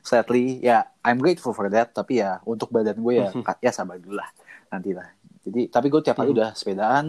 sadly 0.00 0.60
ya 0.60 0.86
I'm 1.02 1.18
grateful 1.18 1.52
for 1.52 1.68
that 1.68 1.92
tapi 1.92 2.20
ya 2.20 2.38
untuk 2.44 2.68
badan 2.68 2.96
gue 2.96 3.14
ya 3.18 3.28
ka- 3.38 3.60
ya 3.60 3.70
sabar 3.70 3.96
dulu 3.96 4.16
lah 4.16 4.28
nanti 4.68 4.92
lah 4.92 5.08
jadi 5.42 5.68
tapi 5.68 5.88
gue 5.88 6.00
tiap 6.00 6.16
hari 6.16 6.30
Mhm. 6.30 6.36
udah 6.36 6.48
sepedaan 6.52 7.04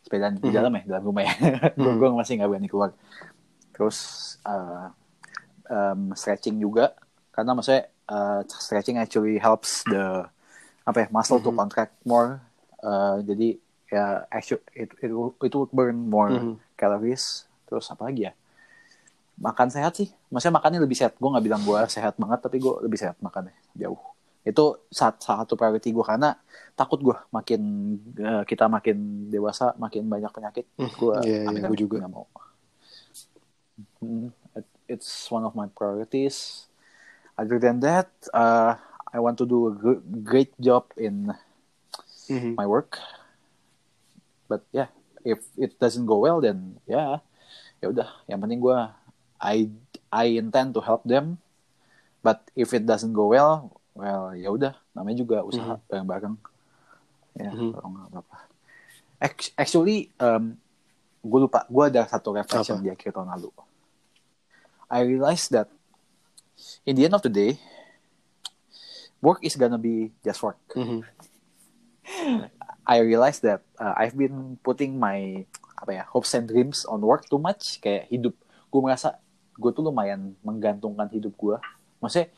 sepedaan 0.00 0.34
di 0.36 0.48
Mhm. 0.48 0.54
dalam 0.54 0.72
ya 0.72 0.82
dalam 0.86 1.04
rumah 1.04 1.22
ya 1.22 1.34
gue 1.74 1.92
gue 1.94 2.08
masih 2.12 2.32
nggak 2.38 2.50
berani 2.50 2.68
keluar 2.68 2.90
terus 3.72 3.98
uh, 4.44 4.92
um, 5.66 6.14
stretching 6.14 6.56
juga 6.56 6.94
karena 7.30 7.50
maksudnya 7.52 7.90
uh, 8.06 8.40
stretching 8.46 8.96
actually 8.96 9.40
helps 9.40 9.82
the 9.84 10.28
apa 10.84 10.96
ya 11.04 11.08
muscle 11.10 11.40
to 11.40 11.50
Mhm. 11.50 11.58
contract 11.58 11.94
more 12.04 12.40
Uh, 12.84 13.16
jadi 13.24 13.56
ya 13.88 14.04
actually 14.28 14.60
it, 14.76 14.92
it, 15.00 15.08
will- 15.08 15.32
it 15.40 15.56
will 15.56 15.64
burn 15.72 16.04
more 16.04 16.28
Mhm. 16.28 16.60
calories 16.76 17.48
terus 17.64 17.88
apa 17.88 18.04
lagi 18.04 18.28
ya 18.28 18.36
makan 19.38 19.68
sehat 19.70 19.98
sih 19.98 20.08
maksudnya 20.30 20.54
makannya 20.58 20.80
lebih 20.82 20.96
sehat 20.98 21.18
gue 21.18 21.28
nggak 21.28 21.44
bilang 21.44 21.62
gue 21.66 21.78
sehat 21.90 22.14
banget 22.18 22.38
tapi 22.42 22.56
gue 22.62 22.74
lebih 22.86 22.98
sehat 23.00 23.16
makannya 23.18 23.54
jauh 23.74 23.98
itu 24.44 24.64
saat 24.92 25.18
salah 25.24 25.42
satu 25.48 25.56
priority 25.56 25.90
gue 25.90 26.04
karena 26.04 26.36
takut 26.76 27.00
gue 27.00 27.16
makin 27.32 27.60
eh, 28.14 28.42
kita 28.46 28.68
makin 28.70 29.28
dewasa 29.32 29.72
makin 29.80 30.06
banyak 30.06 30.30
penyakit 30.30 30.66
gue 30.78 31.16
Iya, 31.24 31.38
iya, 31.50 31.60
gua 31.66 31.76
juga. 31.78 31.96
nggak 32.04 32.12
mau 32.12 32.26
Mm, 33.98 34.30
it- 34.54 34.78
it's 34.86 35.26
one 35.34 35.42
of 35.42 35.58
my 35.58 35.66
priorities 35.66 36.70
other 37.34 37.58
than 37.58 37.82
that 37.82 38.06
uh, 38.30 38.78
I 39.10 39.18
want 39.18 39.34
to 39.42 39.46
do 39.46 39.66
a 39.66 39.72
gr- 39.74 40.02
great 40.22 40.54
job 40.62 40.86
in 40.94 41.34
Mhm. 42.30 42.54
my 42.54 42.66
work. 42.66 42.98
But 44.46 44.62
yeah, 44.70 44.88
if 45.24 45.40
it 45.58 45.78
doesn't 45.80 46.06
go 46.06 46.20
well, 46.22 46.38
then 46.38 46.78
yeah, 46.86 47.18
ya 47.82 47.90
udah. 47.90 48.08
Yang 48.30 48.38
penting 48.46 48.60
gue, 48.62 48.78
I 49.38 49.68
I 50.08 50.38
intend 50.38 50.74
to 50.74 50.82
help 50.82 51.02
them. 51.04 51.38
But 52.20 52.40
if 52.56 52.72
it 52.72 52.88
doesn't 52.88 53.12
go 53.12 53.28
well, 53.28 53.76
well 53.92 54.32
ya 54.32 54.48
udah. 54.48 54.74
Namanya 54.96 55.20
juga 55.20 55.36
usaha 55.44 55.76
Mhm. 55.76 55.84
bareng-bareng. 55.86 56.36
Ya, 57.34 57.50
Mhm. 57.52 57.70
kalau 57.74 57.88
nggak 57.90 58.08
apa-apa. 58.14 58.38
Ac- 59.20 59.52
Actually, 59.54 60.08
um, 60.16 60.56
gue 61.20 61.40
lupa. 61.40 61.66
Gue 61.66 61.90
ada 61.90 62.06
satu 62.06 62.32
reflection 62.32 62.78
Apa? 62.78 62.84
di 62.84 62.90
akhir 62.90 63.10
tahun 63.12 63.28
lalu. 63.28 63.50
I 64.88 65.00
realized 65.02 65.50
that 65.50 65.68
in 66.86 66.94
the 66.94 67.04
end 67.04 67.16
of 67.16 67.24
the 67.24 67.32
day, 67.32 67.58
work 69.18 69.42
is 69.42 69.56
gonna 69.56 69.80
be 69.80 70.12
just 70.22 70.40
work. 70.40 70.60
Mhm. 70.72 71.02
I 72.84 73.00
realized 73.00 73.40
that 73.42 73.64
uh, 73.80 73.96
I've 73.96 74.14
been 74.14 74.60
putting 74.60 75.00
my 75.00 75.48
apa 75.74 75.90
ya 75.92 76.04
hopes 76.06 76.32
and 76.36 76.44
dreams 76.46 76.84
on 76.84 77.00
work 77.00 77.28
too 77.28 77.40
much 77.40 77.80
kayak 77.80 78.08
hidup 78.08 78.36
gue 78.68 78.80
merasa 78.80 79.16
gue 79.54 79.70
tuh 79.70 79.82
lumayan 79.82 80.34
menggantungkan 80.42 81.08
hidup 81.10 81.34
gue. 81.34 81.56
Maksudnya 81.98 82.28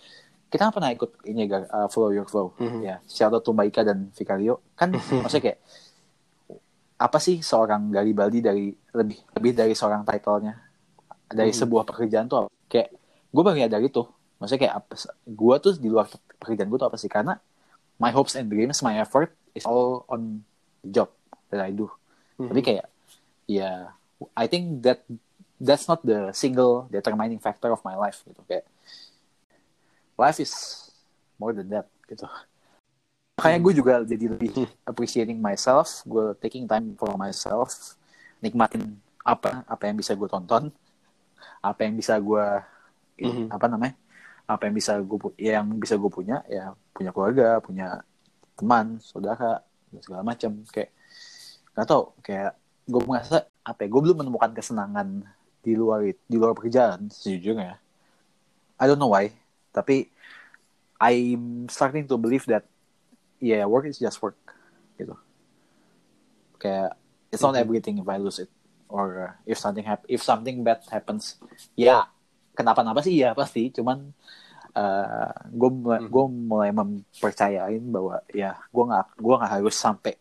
kita 0.47 0.71
pernah 0.71 0.95
ikut 0.95 1.11
ini 1.27 1.49
uh, 1.49 1.89
follow 1.89 2.15
your 2.15 2.25
flow. 2.25 2.55
Mhm. 2.57 2.81
ya 2.81 2.97
shout 3.05 3.33
out 3.33 3.43
to 3.43 3.51
Mbak 3.51 3.67
Ika 3.73 3.83
dan 3.83 3.99
Vicario. 4.13 4.63
Kan 4.75 4.93
maksudnya 5.23 5.53
kayak 5.53 5.59
apa 6.97 7.19
sih 7.21 7.45
seorang 7.45 7.93
Garibaldi 7.93 8.41
dari 8.41 8.73
lebih 8.73 9.19
lebih 9.37 9.53
dari 9.53 9.75
seorang 9.77 10.05
titlenya? 10.05 10.55
Dari 11.27 11.51
Mhm. 11.53 11.59
sebuah 11.59 11.83
pekerjaan 11.85 12.31
tuh 12.31 12.47
kayak 12.71 12.89
gue 13.29 13.43
baru 13.43 13.57
nyadar 13.59 13.83
itu. 13.83 14.07
Maksudnya 14.39 14.61
kayak 14.69 14.75
apa 14.81 14.95
gue 15.27 15.55
tuh 15.61 15.73
di 15.77 15.89
luar 15.89 16.07
pekerjaan 16.41 16.69
gue 16.69 16.79
tuh 16.79 16.89
apa 16.89 16.97
sih? 16.97 17.11
Karena 17.11 17.37
my 17.99 18.13
hopes 18.13 18.37
and 18.37 18.49
dreams 18.49 18.81
my 18.81 18.97
effort 18.97 19.33
is 19.53 19.65
all 19.65 20.05
on 20.07 20.45
the 20.85 20.93
job 20.93 21.09
that 21.51 21.61
I 21.61 21.73
do. 21.73 21.89
Mhm. 22.37 22.53
tapi 22.53 22.61
kayak 22.61 22.87
ya 23.49 23.97
I 24.37 24.45
think 24.45 24.85
that 24.85 25.05
that's 25.61 25.89
not 25.89 26.01
the 26.05 26.31
single 26.33 26.89
determining 26.93 27.41
factor 27.41 27.73
of 27.73 27.81
my 27.85 27.97
life 27.97 28.21
gitu. 28.25 28.41
Kayak 28.45 28.67
life 30.17 30.39
is 30.41 30.53
more 31.37 31.53
than 31.53 31.69
that 31.73 31.87
gitu. 32.09 32.25
Makanya 33.37 33.59
gue 33.61 33.73
juga 33.77 33.95
jadi 34.01 34.33
lebih 34.33 34.53
appreciating 34.89 35.37
myself. 35.37 36.01
Gue 36.09 36.33
taking 36.41 36.65
time 36.65 36.97
for 36.97 37.13
myself 37.21 37.97
nikmatin 38.41 38.97
apa 39.25 39.65
apa 39.65 39.83
yang 39.89 39.97
bisa 39.97 40.13
gue 40.15 40.29
tonton 40.29 40.71
apa 41.59 41.81
yang 41.83 41.97
bisa 41.97 42.15
gue 42.21 42.47
Mhm. 43.17 43.49
apa 43.49 43.65
namanya 43.65 43.97
apa 44.45 44.69
yang 44.69 44.77
bisa 44.77 44.93
gue 45.01 45.19
yang 45.41 45.67
bisa 45.81 45.97
gue 45.97 46.11
punya 46.13 46.45
ya 46.53 46.77
punya 46.93 47.11
keluarga 47.17 47.59
punya 47.65 48.05
teman 48.57 49.01
saudara 49.01 49.65
dan 49.89 50.01
segala 50.05 50.23
macam. 50.25 50.53
Kayak 50.69 50.93
nggak 51.73 51.87
tau 51.89 52.13
kayak 52.21 52.53
gue 52.87 53.01
merasa 53.05 53.49
apa 53.65 53.79
ya 53.85 53.89
gue 53.89 54.01
belum 54.05 54.17
menemukan 54.21 54.53
kesenangan 54.53 55.25
di 55.67 55.75
luar 55.75 56.07
di 56.07 56.37
luar 56.39 56.55
pekerjaan. 56.55 57.11
Sejujurnya 57.11 57.75
I 58.79 58.85
don't 58.87 59.03
know 59.03 59.11
why. 59.11 59.35
Tapi 59.75 60.07
I'm 60.97 61.67
starting 61.67 62.07
to 62.07 62.15
believe 62.15 62.47
that 62.47 62.63
yeah 63.43 63.67
work 63.67 63.91
is 63.91 63.99
just 63.99 64.23
work 64.23 64.39
gitu. 64.95 65.19
Kayak 66.57 66.95
it's 67.29 67.43
not 67.43 67.59
Mhm. 67.59 67.67
everything 67.67 67.95
if 67.99 68.07
I 68.07 68.17
lose 68.23 68.39
it 68.39 68.49
or 68.87 69.07
uh, 69.29 69.33
if 69.43 69.59
something 69.59 69.83
hap 69.83 70.07
if 70.07 70.23
something 70.23 70.63
bad 70.63 70.87
happens. 70.89 71.37
Ya 71.75 72.07
kenapa-napa 72.55 73.03
sih? 73.03 73.19
Ya 73.19 73.35
pasti. 73.35 73.75
Cuman 73.75 74.15
gue 75.51 75.71
mulai 75.73 76.05
Mhm. 76.05 76.09
gue 76.13 76.25
mulai 76.29 76.71
mempercayain 76.71 77.81
bahwa 77.89 78.21
ya 78.31 78.61
gue 78.71 78.85
nggak 78.87 79.07
gue 79.17 79.35
nggak 79.41 79.53
harus 79.57 79.73
sampai 79.75 80.15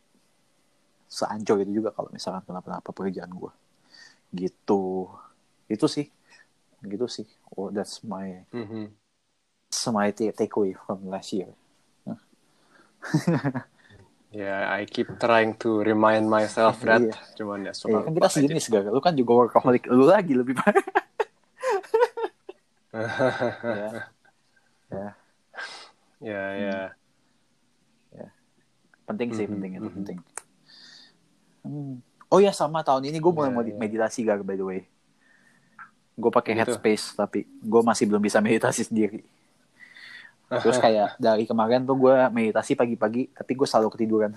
seancur 1.05 1.59
itu 1.59 1.83
juga 1.83 1.91
kalau 1.91 2.07
misalkan 2.11 2.43
kenapa-napa 2.43 2.91
pekerjaan 2.91 3.31
gue 3.31 3.51
gitu 4.35 5.11
itu 5.67 5.85
sih 5.89 6.07
gitu 6.85 7.09
sih 7.09 7.25
oh 7.57 7.73
that's 7.73 8.05
my 8.05 8.45
Mhm. 8.53 8.93
that's 9.69 9.85
my 9.89 10.09
ta- 10.13 10.35
takeaway 10.35 10.77
from 10.85 11.05
last 11.09 11.33
year 11.33 11.49
Yeah, 14.35 14.67
I 14.67 14.83
keep 14.83 15.07
trying 15.15 15.55
to 15.63 15.79
remind 15.79 16.27
myself 16.27 16.83
that. 16.83 16.99
Iya. 17.07 17.15
Cuman 17.39 17.63
ya 17.63 17.71
suka 17.71 18.03
kan 18.03 18.11
lupa 18.11 18.27
kita 18.27 18.35
sejenis 18.35 18.67
gak 18.67 18.91
lu 18.91 18.99
kan 18.99 19.15
juga 19.15 19.31
workaholic 19.47 19.87
lu 19.87 20.11
lagi 20.11 20.35
lebih 20.35 20.59
parah 20.59 20.83
aja. 23.71 24.11
ya 24.91 25.07
ya 26.19 26.41
ya, 26.59 26.77
ya. 28.11 28.27
penting 29.07 29.29
sih 29.31 29.47
Mhm, 29.47 29.53
penting 29.55 29.71
itu 29.79 29.87
mhm. 29.87 29.95
penting 30.03 30.19
Hmm. 31.63 31.97
oh 32.27 32.37
ya 32.43 32.51
sama 32.51 32.83
tahun 32.83 33.07
ini 33.07 33.17
gue 33.17 33.31
mulai 33.31 33.49
Ya, 33.49 33.55
mau 33.55 33.63
ya. 33.63 33.73
meditasi 33.73 34.21
gak 34.21 34.43
by 34.43 34.59
the 34.59 34.67
way 34.67 34.81
gue 36.15 36.31
pakai 36.31 36.51
Gitu. 36.53 36.59
headspace 36.71 37.13
tapi 37.13 37.43
gue 37.45 37.81
masih 37.81 38.05
belum 38.05 38.19
bisa 38.19 38.39
meditasi 38.39 38.83
sendiri 38.83 39.21
terus 40.47 40.77
kayak 40.77 41.17
dari 41.17 41.43
kemarin 41.43 41.83
tuh 41.83 41.97
gue 41.97 42.15
meditasi 42.29 42.73
pagi-pagi 42.73 43.27
tapi 43.29 43.51
gue 43.51 43.65
selalu 43.65 43.89
ketiduran 43.91 44.31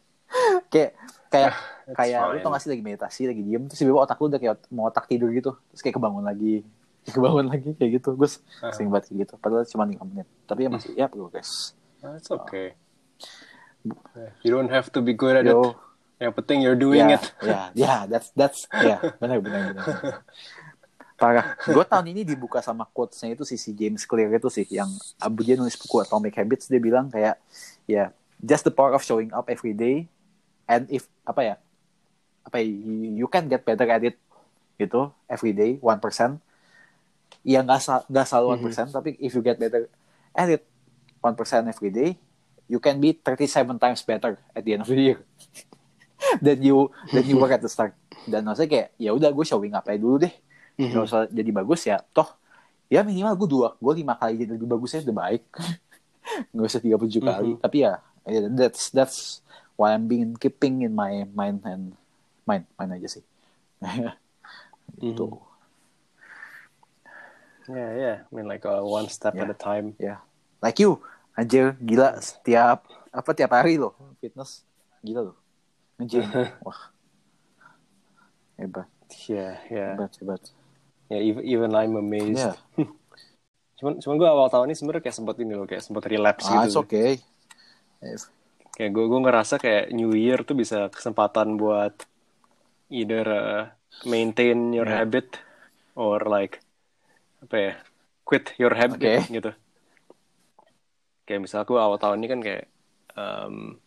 kayak 0.72 0.92
kayak 1.28 1.52
It's 1.84 1.96
kayak 1.96 2.20
lu 2.22 2.38
tau 2.38 2.50
gak 2.50 2.60
sih 2.60 2.68
lagi 2.68 2.82
meditasi 2.82 3.20
lagi 3.26 3.42
diem 3.42 3.64
terus 3.64 3.78
tiba-tiba 3.78 4.00
otak 4.00 4.16
lu 4.16 4.28
udah 4.28 4.38
kayak 4.38 4.56
mau 4.68 4.86
otak 4.86 5.04
tidur 5.06 5.28
gitu 5.30 5.56
terus 5.66 5.80
kayak 5.80 5.96
kebangun 5.96 6.20
lagi 6.22 6.60
kebangun 7.16 7.46
lagi 7.48 7.70
kayak 7.74 7.90
gitu 7.96 8.12
gue 8.12 8.28
Ah. 8.60 8.70
sering 8.70 8.88
banget 8.88 9.08
kayak 9.08 9.18
gitu 9.24 9.34
padahal 9.36 9.64
cuma 9.64 9.84
5 9.84 9.96
menit 10.06 10.28
tapi 10.44 10.60
ya 10.62 10.70
masih 10.70 10.90
ya 10.94 11.06
progres 11.06 11.72
It's 11.98 12.30
okay. 12.30 12.78
You 14.38 14.50
don't 14.52 14.68
have 14.68 14.92
to 14.92 15.00
be 15.00 15.10
good 15.12 15.34
at 15.34 15.42
yo 15.42 15.74
it. 15.74 15.76
Yang 16.20 16.32
penting 16.36 16.58
you're 16.60 16.74
doing 16.76 17.06
ya 17.08 17.16
it. 17.16 17.24
ya 17.40 17.60
ya 17.74 17.94
that's 18.04 18.30
that's 18.34 18.66
ya 18.72 18.98
benar 19.20 19.38
benar 19.38 19.72
benar 19.72 19.86
parah. 21.18 21.58
Gue 21.66 21.82
tahun 21.82 22.14
ini 22.14 22.22
dibuka 22.22 22.62
sama 22.62 22.86
quotesnya 22.94 23.34
itu 23.34 23.42
si 23.42 23.58
si 23.58 23.74
James 23.74 24.06
Clear 24.06 24.30
itu 24.30 24.46
sih 24.48 24.64
yang 24.70 24.88
abu 25.18 25.42
dia 25.42 25.58
nulis 25.58 25.74
buku 25.74 26.06
Atomic 26.06 26.38
Habits 26.38 26.70
dia 26.70 26.78
bilang 26.78 27.10
kayak 27.10 27.42
ya 27.90 28.14
just 28.38 28.62
the 28.62 28.72
power 28.72 28.94
of 28.94 29.02
showing 29.02 29.34
up 29.34 29.50
every 29.50 29.74
day 29.74 30.06
and 30.70 30.86
if 30.88 31.10
apa 31.26 31.42
ya 31.42 31.54
apa 32.46 32.62
ya, 32.62 32.70
you, 33.18 33.28
can 33.28 33.44
get 33.50 33.66
better 33.66 33.84
at 33.90 34.00
it 34.00 34.16
gitu 34.78 35.10
every 35.26 35.50
day 35.50 35.76
one 35.82 35.98
percent. 35.98 36.38
Ya 37.42 37.66
nggak 37.66 38.08
nggak 38.08 38.26
selalu 38.30 38.46
one 38.54 38.62
percent 38.62 38.88
tapi 38.94 39.18
if 39.18 39.34
you 39.34 39.42
get 39.42 39.58
better 39.58 39.90
at 40.32 40.48
it 40.48 40.62
one 41.18 41.34
percent 41.34 41.66
every 41.66 41.90
day 41.90 42.14
you 42.70 42.78
can 42.78 43.00
be 43.00 43.16
37 43.16 43.80
times 43.80 44.04
better 44.06 44.38
at 44.54 44.62
the 44.62 44.76
end 44.76 44.86
of 44.86 44.88
the 44.88 44.96
year. 44.96 45.18
Than 46.44 46.60
you 46.66 46.90
than 47.14 47.30
you 47.30 47.38
were 47.38 47.46
at 47.46 47.62
the 47.62 47.70
start. 47.70 47.94
Dan 48.26 48.42
maksudnya 48.42 48.68
kayak 48.68 48.88
ya 48.98 49.14
udah 49.14 49.30
gue 49.30 49.46
showing 49.46 49.70
up 49.70 49.86
aja 49.86 50.02
dulu 50.02 50.26
deh 50.26 50.34
Mhm. 50.78 50.88
nggak 50.94 51.04
usah 51.04 51.20
jadi 51.28 51.50
bagus 51.50 51.80
ya 51.84 51.98
toh 52.14 52.30
ya 52.88 53.02
minimal 53.02 53.34
gue 53.34 53.48
dua 53.50 53.68
gue 53.76 53.92
lima 53.98 54.14
kali 54.14 54.38
jadi 54.38 54.50
lebih 54.54 54.70
bagusnya 54.70 55.02
udah 55.04 55.16
baik 55.26 55.42
nggak 56.54 56.66
usah 56.70 56.80
37 56.80 57.20
kali 57.20 57.50
Mhm. 57.54 57.60
tapi 57.60 57.76
ya 57.82 57.92
ya, 58.24 58.40
that's 58.48 58.88
that's 58.94 59.18
why 59.74 59.90
I'm 59.92 60.06
being 60.06 60.38
keeping 60.38 60.86
in 60.86 60.94
my 60.94 61.26
mind 61.34 61.66
and 61.66 61.98
mind 62.46 62.64
mind 62.78 62.90
aja 62.94 63.18
sih 63.18 63.24
gitu 65.02 65.26
Mhm. 65.28 65.46
Yeah, 67.68 67.90
yeah. 68.00 68.16
I 68.24 68.30
mean 68.32 68.48
like 68.48 68.64
uh, 68.64 68.80
one 68.80 69.12
step 69.12 69.36
Yeah. 69.36 69.44
at 69.44 69.52
a 69.52 69.58
time. 69.58 69.92
ya 70.00 70.24
like 70.64 70.80
you 70.80 71.04
anjir 71.36 71.76
gila 71.78 72.16
setiap 72.18 72.82
apa 73.12 73.30
tiap 73.36 73.52
hari 73.52 73.76
loh 73.76 73.92
fitness 74.18 74.64
gila 75.04 75.30
loh 75.30 75.36
nge-gym 76.00 76.24
wah 76.66 76.90
hebat 78.56 78.88
Yeah, 79.28 79.60
yeah. 79.68 79.94
hebat 79.94 80.12
hebat 80.18 80.42
Yeah, 81.08 81.20
even 81.24 81.42
even 81.44 81.70
I'm 81.72 81.96
amazed. 81.96 82.44
Yeah. 82.44 82.56
cuman 83.78 84.02
cuman 84.02 84.14
gue 84.18 84.28
awal 84.28 84.50
tahun 84.50 84.68
ini 84.68 84.76
sebenarnya 84.76 85.02
kayak 85.06 85.16
sempat 85.16 85.36
ini 85.38 85.52
loh, 85.54 85.64
kayak 85.64 85.86
sempat 85.86 86.04
relapse 86.10 86.44
ah 86.50 86.66
gitu. 86.66 86.66
it's 86.66 86.78
okay 86.78 87.10
Kayak 88.74 88.90
gue 88.94 89.04
gue 89.06 89.20
ngerasa 89.22 89.54
kayak 89.58 89.90
New 89.90 90.14
Year 90.14 90.42
tuh 90.46 90.54
bisa 90.54 90.86
kesempatan 90.90 91.58
buat 91.58 91.94
either 92.90 93.26
uh, 93.26 93.62
maintain 94.06 94.70
your 94.70 94.86
Yeah. 94.86 95.02
habit 95.02 95.38
or 95.98 96.22
like 96.26 96.62
apa 97.42 97.56
ya 97.58 97.72
quit 98.22 98.54
your 98.58 98.74
habit 98.74 98.98
Oke. 98.98 99.14
gitu. 99.30 99.50
Kayak 101.22 101.40
misal 101.46 101.62
gue 101.62 101.78
awal 101.78 101.98
tahun 101.98 102.18
ini 102.22 102.28
kan 102.30 102.40
kayak 102.42 102.64
um, 103.14 103.78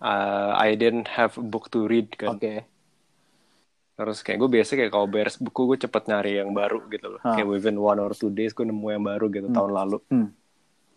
uh, 0.00 0.52
I 0.56 0.72
didn't 0.76 1.08
have 1.16 1.36
a 1.36 1.44
book 1.44 1.68
to 1.72 1.84
read 1.88 2.12
kan. 2.16 2.36
oke 2.36 2.64
Terus 3.94 4.18
kayak 4.20 4.38
gue 4.38 4.50
biasa 4.50 4.70
kayak 4.74 4.90
kalau 4.90 5.06
beres 5.06 5.38
buku 5.38 5.60
gue 5.70 5.78
cepet 5.80 6.02
nyari 6.06 6.32
yang 6.38 6.50
baru 6.50 6.82
gitu 6.88 7.14
loh. 7.14 7.20
Hah. 7.22 7.38
Kayak 7.38 7.48
within 7.48 7.78
one 7.78 7.98
or 7.98 8.10
two 8.10 8.28
days 8.28 8.50
gue 8.50 8.62
nemu 8.62 8.88
yang 8.90 9.02
baru 9.02 9.26
gitu 9.28 9.46
tahun 9.48 9.70
lalu. 9.70 9.98
hmm. 10.10 10.28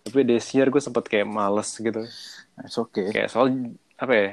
Tapi 0.03 0.23
this 0.23 0.47
year 0.51 0.67
gue 0.67 0.79
sempet 0.79 1.05
kayak 1.05 1.27
males 1.27 1.67
gitu. 1.73 2.01
it's 2.57 2.73
okay 2.75 3.11
Kayak 3.11 3.29
soal 3.29 3.53
apa 3.97 4.13
ya 4.13 4.27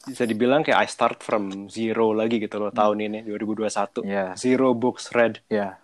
bisa 0.00 0.24
dibilang 0.24 0.64
kayak 0.64 0.80
I 0.80 0.88
start 0.88 1.20
from 1.20 1.68
zero 1.68 2.10
lagi 2.10 2.40
gitu 2.40 2.56
loh 2.56 2.72
tahun 2.72 3.04
ini 3.04 3.18
2021. 3.28 4.02
Yeah. 4.02 4.32
Zero 4.34 4.72
books 4.72 5.12
read. 5.12 5.38
ya 5.46 5.76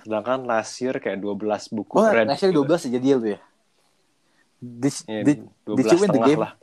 Sedangkan 0.00 0.44
last 0.44 0.78
year 0.78 0.96
kayak 0.96 1.20
12 1.20 1.74
buku 1.74 1.96
Oh, 1.96 2.06
read. 2.06 2.28
next 2.28 2.44
year 2.44 2.52
gitu. 2.52 2.64
12 2.64 2.88
aja 2.88 2.98
deal 2.98 3.18
tuh 3.18 3.30
ya? 3.34 3.40
Did, 4.60 4.94
Ya, 5.04 5.20
did, 5.20 5.38
did 5.66 5.84
you 5.84 5.98
win 5.98 6.08
the 6.08 6.16
setengah 6.16 6.28
game? 6.30 6.40
lah. 6.40 6.52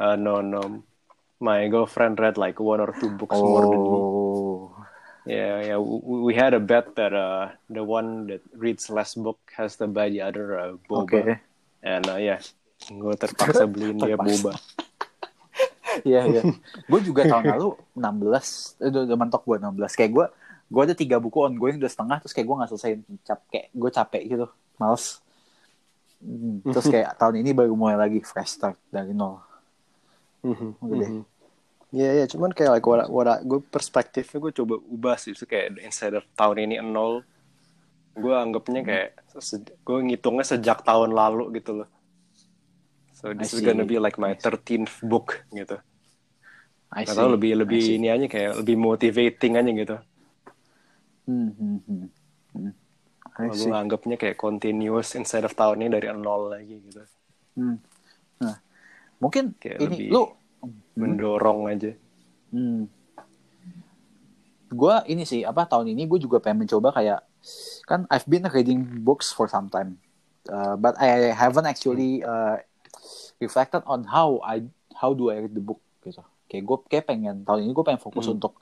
Uh, 0.00 0.16
no, 0.16 0.40
no. 0.40 0.80
My 1.40 1.68
girlfriend 1.68 2.20
read 2.20 2.36
like 2.36 2.60
one 2.60 2.80
or 2.80 2.92
two 3.00 3.10
books 3.16 3.36
more 3.36 3.64
than 3.64 3.80
me. 3.80 3.98
Oh, 4.00 4.76
Yeah, 5.28 5.60
yeah. 5.62 5.78
We, 5.78 6.32
we 6.32 6.32
had 6.34 6.54
a 6.56 6.60
bet 6.60 6.96
that 6.96 7.12
uh, 7.12 7.52
the 7.68 7.84
one 7.84 8.26
that 8.28 8.40
reads 8.56 8.88
less 8.88 9.14
book 9.14 9.38
has 9.56 9.76
to 9.76 9.86
buy 9.86 10.08
the 10.08 10.24
other 10.24 10.58
uh, 10.58 10.72
boba. 10.88 11.04
oke. 11.04 11.22
And 11.84 12.04
uh, 12.08 12.16
yeah, 12.16 12.40
gue 12.88 13.14
terpaksa 13.16 13.68
beliin 13.72 14.00
dia 14.00 14.16
boba. 14.16 14.56
Iya, 16.06 16.22
iya. 16.30 16.42
gue 16.86 17.00
juga 17.02 17.26
tahun 17.26 17.50
lalu 17.58 17.74
16, 17.98 18.80
itu 18.80 18.98
udah 19.10 19.16
mentok 19.18 19.42
gue 19.44 19.56
16. 19.58 19.98
Kayak 19.98 20.12
gue, 20.14 20.26
gue 20.70 20.82
ada 20.86 20.94
tiga 20.96 21.16
buku 21.20 21.38
ongoing 21.42 21.76
udah 21.82 21.90
setengah, 21.90 22.16
terus 22.22 22.32
kayak 22.32 22.46
gue 22.46 22.56
gak 22.56 22.70
selesai. 22.70 22.90
Cap, 23.26 23.40
kayak 23.50 23.66
gue 23.74 23.90
capek 23.90 24.22
gitu, 24.24 24.46
males. 24.78 25.20
Hmm, 26.22 26.62
Terus 26.64 26.86
kayak 26.94 27.18
tahun 27.20 27.42
ini 27.42 27.50
baru 27.52 27.74
mulai 27.74 27.98
lagi 27.98 28.22
fresh 28.24 28.56
start 28.56 28.78
dari 28.88 29.12
nol. 29.12 29.42
Udah 30.44 30.96
deh. 30.96 31.10
Iya, 31.90 32.22
iya. 32.22 32.24
Cuman 32.30 32.54
kayak 32.54 32.78
like 32.78 32.86
what, 32.86 33.02
what 33.10 33.26
I- 33.26 33.42
gue 33.42 33.58
perspektifnya 33.66 34.38
gue 34.38 34.52
coba 34.62 34.74
ubah 34.78 35.16
sih. 35.18 35.34
So, 35.34 35.44
kayak 35.44 35.82
instead 35.82 36.14
of 36.14 36.22
tahun 36.38 36.70
ini 36.70 36.78
nol, 36.80 37.26
gue 38.14 38.34
anggapnya 38.34 38.82
kayak 38.86 39.08
se- 39.42 39.74
gue 39.82 39.98
ngitungnya 40.06 40.46
sejak 40.46 40.86
tahun 40.86 41.10
lalu 41.10 41.50
gitu 41.58 41.82
loh. 41.82 41.88
So 43.20 43.36
this 43.36 43.52
is 43.52 43.60
gonna 43.60 43.84
be 43.84 44.00
like 44.00 44.16
my 44.16 44.32
13th 44.32 45.04
book 45.04 45.44
gitu. 45.52 45.76
I 46.90 47.04
Gak 47.04 47.12
see. 47.12 47.18
tau 47.20 47.28
lebih 47.28 47.52
lebih 47.52 48.00
ini 48.00 48.08
aja 48.08 48.26
kayak 48.26 48.64
lebih 48.64 48.76
motivating 48.80 49.52
aja 49.60 49.70
gitu. 49.70 49.96
Hmm, 51.28 51.50
hmm, 51.52 51.78
hmm. 51.84 52.06
Hmm. 52.56 52.72
Gue 53.52 53.76
anggapnya 53.76 54.16
kayak 54.16 54.40
continuous 54.40 55.14
instead 55.14 55.44
of 55.44 55.52
tahun 55.52 55.84
ini 55.84 56.00
dari 56.00 56.08
nol 56.16 56.50
lagi 56.50 56.80
gitu. 56.80 57.04
Hmm. 57.60 57.76
Nah, 58.40 58.56
mungkin 59.20 59.54
Kayak 59.56 59.78
ini 59.84 59.96
lebih- 59.96 60.10
lu 60.10 60.22
Mendorong 60.96 61.70
aja. 61.70 61.96
Hmm. 62.52 62.84
Gue 64.70 64.94
ini 65.08 65.24
sih 65.24 65.42
apa 65.42 65.64
tahun 65.64 65.90
ini 65.90 66.04
gue 66.04 66.20
juga 66.20 66.38
pengen 66.38 66.62
mencoba 66.62 66.92
kayak 66.92 67.24
kan 67.88 68.04
I've 68.06 68.28
been 68.28 68.44
reading 68.46 68.84
books 69.00 69.30
for 69.30 69.46
some 69.46 69.66
time, 69.66 69.96
Uh, 70.48 70.72
but 70.74 70.96
I 70.96 71.30
haven't 71.30 71.64
actually 71.64 72.24
uh, 72.24 72.56
reflected 73.38 73.84
on 73.84 74.08
how 74.08 74.40
I 74.40 74.64
how 74.92 75.12
do 75.12 75.28
I 75.28 75.40
read 75.40 75.52
the 75.52 75.60
book 75.60 75.78
gitu. 76.00 76.24
Kayak 76.48 76.64
gue 76.64 76.76
kayak 76.88 77.04
pengen 77.06 77.36
tahun 77.44 77.64
ini 77.64 77.72
gue 77.72 77.84
pengen 77.84 78.00
fokus 78.00 78.24
Hmm. 78.24 78.40
untuk 78.40 78.56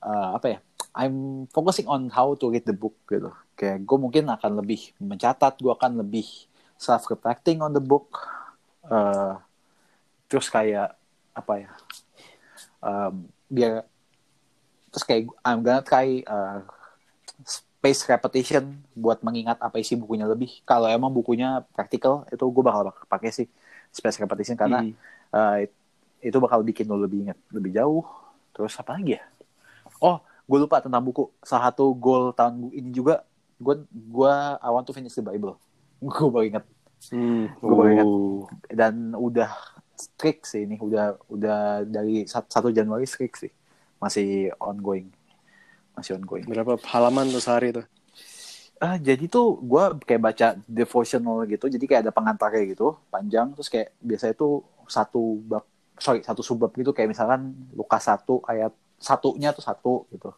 uh, 0.00 0.36
apa 0.36 0.46
ya? 0.46 0.58
I'm 0.92 1.44
focusing 1.48 1.84
on 1.84 2.08
how 2.08 2.32
to 2.32 2.48
read 2.48 2.64
the 2.64 2.76
book 2.76 2.96
gitu. 3.04 3.28
Kayak 3.52 3.84
gue 3.84 3.98
mungkin 3.98 4.28
akan 4.28 4.60
lebih 4.60 4.96
mencatat, 4.96 5.60
gue 5.60 5.68
akan 5.68 6.00
lebih 6.00 6.28
self 6.76 7.08
reflecting 7.08 7.60
on 7.60 7.72
the 7.72 7.82
book. 7.82 8.16
Uh, 8.84 9.40
terus 10.26 10.46
kayak 10.46 10.94
apa 11.32 11.52
ya? 11.56 11.70
um, 12.80 13.14
biar 13.46 13.86
terus 14.88 15.04
kayak 15.04 15.22
I'm 15.40 15.60
gonna 15.60 15.80
try 15.80 16.24
uh, 16.24 16.64
space 17.44 18.02
repetition 18.06 18.80
buat 18.92 19.20
mengingat 19.20 19.60
apa 19.60 19.76
isi 19.76 19.94
bukunya 19.94 20.24
lebih. 20.24 20.64
Kalau 20.64 20.88
emang 20.88 21.12
bukunya 21.12 21.62
praktikal 21.70 22.24
itu 22.26 22.42
gue 22.42 22.62
bakal 22.64 22.90
pakai 23.06 23.30
sih 23.30 23.46
space 23.88 24.18
repetition 24.18 24.56
karena 24.56 24.82
Hmm. 24.82 24.92
uh, 25.30 25.56
it- 25.60 25.76
itu 26.18 26.36
bakal 26.40 26.64
bikin 26.64 26.88
lo 26.88 26.96
lebih 26.96 27.28
ingat 27.28 27.38
lebih 27.52 27.70
jauh. 27.70 28.02
Terus 28.50 28.72
apa 28.74 28.96
lagi 28.96 29.20
ya? 29.20 29.22
Oh, 30.00 30.18
gue 30.42 30.58
lupa 30.58 30.80
tentang 30.80 31.04
buku. 31.04 31.28
Salah 31.40 31.70
satu 31.70 31.92
goal 31.92 32.32
tahun 32.32 32.72
ini 32.72 32.90
juga 32.90 33.22
gue 33.56 33.84
gue 33.86 34.32
I 34.58 34.68
want 34.68 34.84
to 34.84 34.92
finish 34.92 35.14
the 35.14 35.22
Bible. 35.22 35.54
Gue 36.02 36.28
baru 36.28 36.46
ingat 36.46 36.64
Hmm. 37.12 37.52
Gua 37.60 37.76
baru 37.76 37.88
ingat. 37.92 38.06
Oh. 38.08 38.40
dan 38.72 39.12
udah 39.12 39.52
strict 39.96 40.46
sih 40.46 40.64
ini. 40.64 40.76
Udah 40.78 41.16
udah 41.28 41.82
dari 41.82 42.24
1 42.24 42.46
Januari 42.70 43.04
strict 43.04 43.36
sih. 43.42 43.52
Masih 43.98 44.52
ongoing. 44.60 45.08
Masih 45.96 46.16
ongoing. 46.16 46.44
Berapa 46.44 46.76
halaman 46.92 47.28
tuh 47.28 47.42
sehari 47.42 47.72
tuh? 47.72 47.86
ah 48.76 49.00
jadi 49.00 49.24
tuh 49.24 49.56
gue 49.64 49.84
kayak 50.04 50.20
baca 50.20 50.46
devotional 50.68 51.48
gitu. 51.48 51.64
Jadi 51.72 51.84
kayak 51.88 52.04
ada 52.04 52.12
pengantarnya 52.12 52.68
gitu 52.68 52.92
panjang. 53.08 53.56
Terus 53.56 53.72
kayak 53.72 53.88
biasanya 54.04 54.36
tuh 54.36 54.60
satu 54.84 55.40
bab 55.48 55.64
sorry 55.96 56.20
satu 56.20 56.44
subbab 56.44 56.76
gitu. 56.76 56.92
Kayak 56.92 57.16
misalkan 57.16 57.56
Lukas 57.72 58.04
satu 58.04 58.44
ayat 58.44 58.76
satunya 59.00 59.56
tuh 59.56 59.64
satu 59.64 60.04
gitu. 60.12 60.28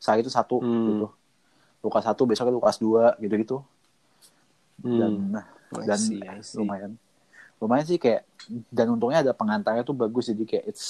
Sehari 0.00 0.24
itu 0.24 0.32
satu 0.32 0.56
Hmm. 0.64 0.88
gitu. 0.88 1.08
Lukas 1.84 2.04
satu 2.08 2.22
besoknya 2.24 2.54
Lukas 2.56 2.80
dua 2.80 3.12
gitu 3.20 3.34
gitu 3.36 3.56
dan 4.82 5.42
I 5.74 5.86
dan 5.86 5.98
see, 5.98 6.18
I 6.22 6.38
see. 6.42 6.58
lumayan 6.58 6.94
lumayan 7.62 7.86
sih 7.86 7.96
kayak 8.02 8.26
dan 8.74 8.90
untungnya 8.90 9.22
ada 9.22 9.30
pengantarnya 9.30 9.86
tuh 9.86 9.94
bagus 9.94 10.26
jadi 10.34 10.42
kayak 10.42 10.64
it's 10.74 10.86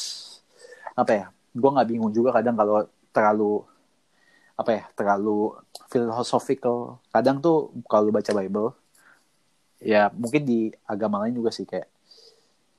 apa 0.97 1.13
ya 1.13 1.27
gue 1.53 1.71
nggak 1.71 1.89
bingung 1.89 2.13
juga 2.13 2.33
kadang 2.33 2.57
kalau 2.57 2.89
terlalu 3.13 3.61
apa 4.57 4.71
ya 4.73 4.85
terlalu 4.97 5.53
philosophical. 5.93 7.01
Kadang 7.13 7.41
tuh 7.45 7.73
kalau 7.89 8.09
baca 8.09 8.33
Bible 8.33 8.73
ya 9.83 10.09
mungkin 10.15 10.47
di 10.47 10.71
agama 10.87 11.21
lain 11.27 11.35
juga 11.35 11.51
sih 11.51 11.67
kayak 11.67 11.89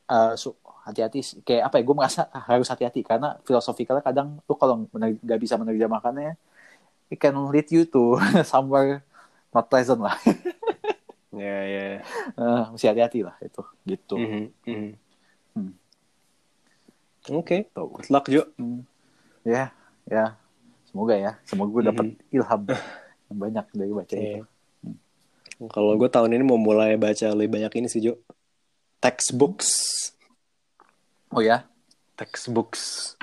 eh, 0.10 0.34
su- 0.39 0.56
hati-hati 0.88 1.43
kayak 1.43 1.71
apa 1.71 1.75
ya 1.79 1.84
gue 1.84 1.95
merasa 1.95 2.21
harus 2.49 2.67
hati-hati 2.67 3.03
karena 3.03 3.39
filosofikalnya 3.43 4.03
kadang 4.03 4.39
tuh 4.47 4.56
kalau 4.56 4.88
nggak 4.91 5.39
bisa 5.39 5.56
menerjemahkannya 5.60 6.36
it 7.12 7.19
can 7.19 7.36
lead 7.51 7.67
you 7.71 7.84
to 7.88 8.17
somewhere 8.51 9.03
not 9.51 9.67
pleasant 9.67 9.99
lah 9.99 10.15
Ya, 11.33 11.57
ya. 11.65 11.83
Eh, 12.31 12.63
mesti 12.69 12.85
hati-hati 12.85 13.19
lah 13.21 13.35
itu 13.39 13.61
gitu 13.83 14.15
Mhm, 14.15 14.43
mhm. 14.63 14.91
Hmm. 15.53 15.73
Oke, 17.31 17.65
Tuh. 17.69 17.87
good 17.89 18.09
luck 18.09 18.25
Jo. 18.27 18.43
Hmm. 18.55 18.83
ya 19.41 19.71
ya 20.05 20.39
semoga 20.85 21.15
ya 21.15 21.31
semoga 21.43 21.69
gue 21.69 21.83
dapat 21.85 22.05
ilham 22.29 22.61
yang 23.27 23.37
banyak 23.39 23.65
dari 23.71 23.91
baca 23.91 24.13
Iya. 24.13 24.39
itu 24.39 25.67
Kalau 25.67 25.95
gue 25.95 26.07
tahun 26.07 26.31
ini 26.33 26.43
mau 26.43 26.55
mulai 26.55 26.95
baca 26.95 27.27
lebih 27.31 27.59
banyak 27.59 27.73
ini 27.75 27.87
sih 27.87 27.99
Jo. 27.99 28.15
Textbooks. 28.99 29.67
oh 31.29 31.39
ya 31.39 31.67
Textbooks. 32.13 33.15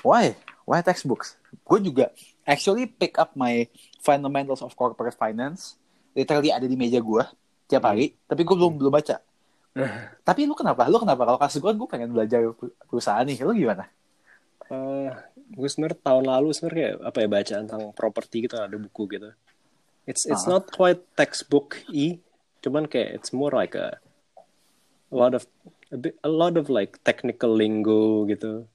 why 0.00 0.34
why 0.64 0.80
textbooks 0.80 1.36
gue 1.62 1.78
juga 1.80 2.10
actually 2.42 2.86
pick 2.86 3.14
up 3.16 3.34
my 3.34 3.66
fundamentals 4.00 4.58
of 4.58 4.72
corporate 4.72 5.14
finance 5.14 5.76
literally 6.12 6.50
ada 6.50 6.64
di 6.64 6.74
meja 6.74 6.98
gue 6.98 7.22
tiap 7.68 7.84
hari 7.84 8.16
tapi 8.24 8.42
gue 8.42 8.56
belum 8.56 8.80
belum 8.80 8.90
baca 8.90 9.20
tapi 10.28 10.48
lu 10.48 10.56
kenapa 10.56 10.88
lu 10.88 10.98
kenapa 10.98 11.22
kalau 11.22 11.38
kasus 11.38 11.60
gue 11.60 11.70
gue 11.70 11.88
pengen 11.88 12.10
belajar 12.10 12.40
perusahaan 12.88 13.22
nih 13.22 13.44
lu 13.44 13.54
gimana 13.54 13.86
Eh, 14.68 15.08
gue 15.56 15.64
sebenarnya 15.64 15.96
tahun 16.04 16.28
lalu 16.28 16.52
sebenarnya 16.52 16.76
kayak 16.76 16.96
apa 17.00 17.18
ya 17.24 17.28
baca 17.32 17.54
tentang 17.64 17.82
properti 17.96 18.36
gitu 18.44 18.60
ada 18.60 18.76
buku 18.76 19.08
gitu. 19.16 19.32
It's 20.04 20.28
it's 20.28 20.44
Ah. 20.44 20.60
not 20.60 20.68
quite 20.68 21.00
textbook 21.16 21.80
e, 21.88 22.20
cuman 22.60 22.84
kayak 22.84 23.16
it's 23.16 23.32
more 23.32 23.48
like 23.48 23.72
a, 23.72 23.96
a 25.08 25.16
lot 25.16 25.32
of 25.32 25.48
a, 25.88 25.96
bit, 25.96 26.20
a 26.20 26.28
lot 26.28 26.60
of 26.60 26.68
like 26.68 27.00
technical 27.00 27.48
lingo 27.48 28.28
gitu. 28.28 28.68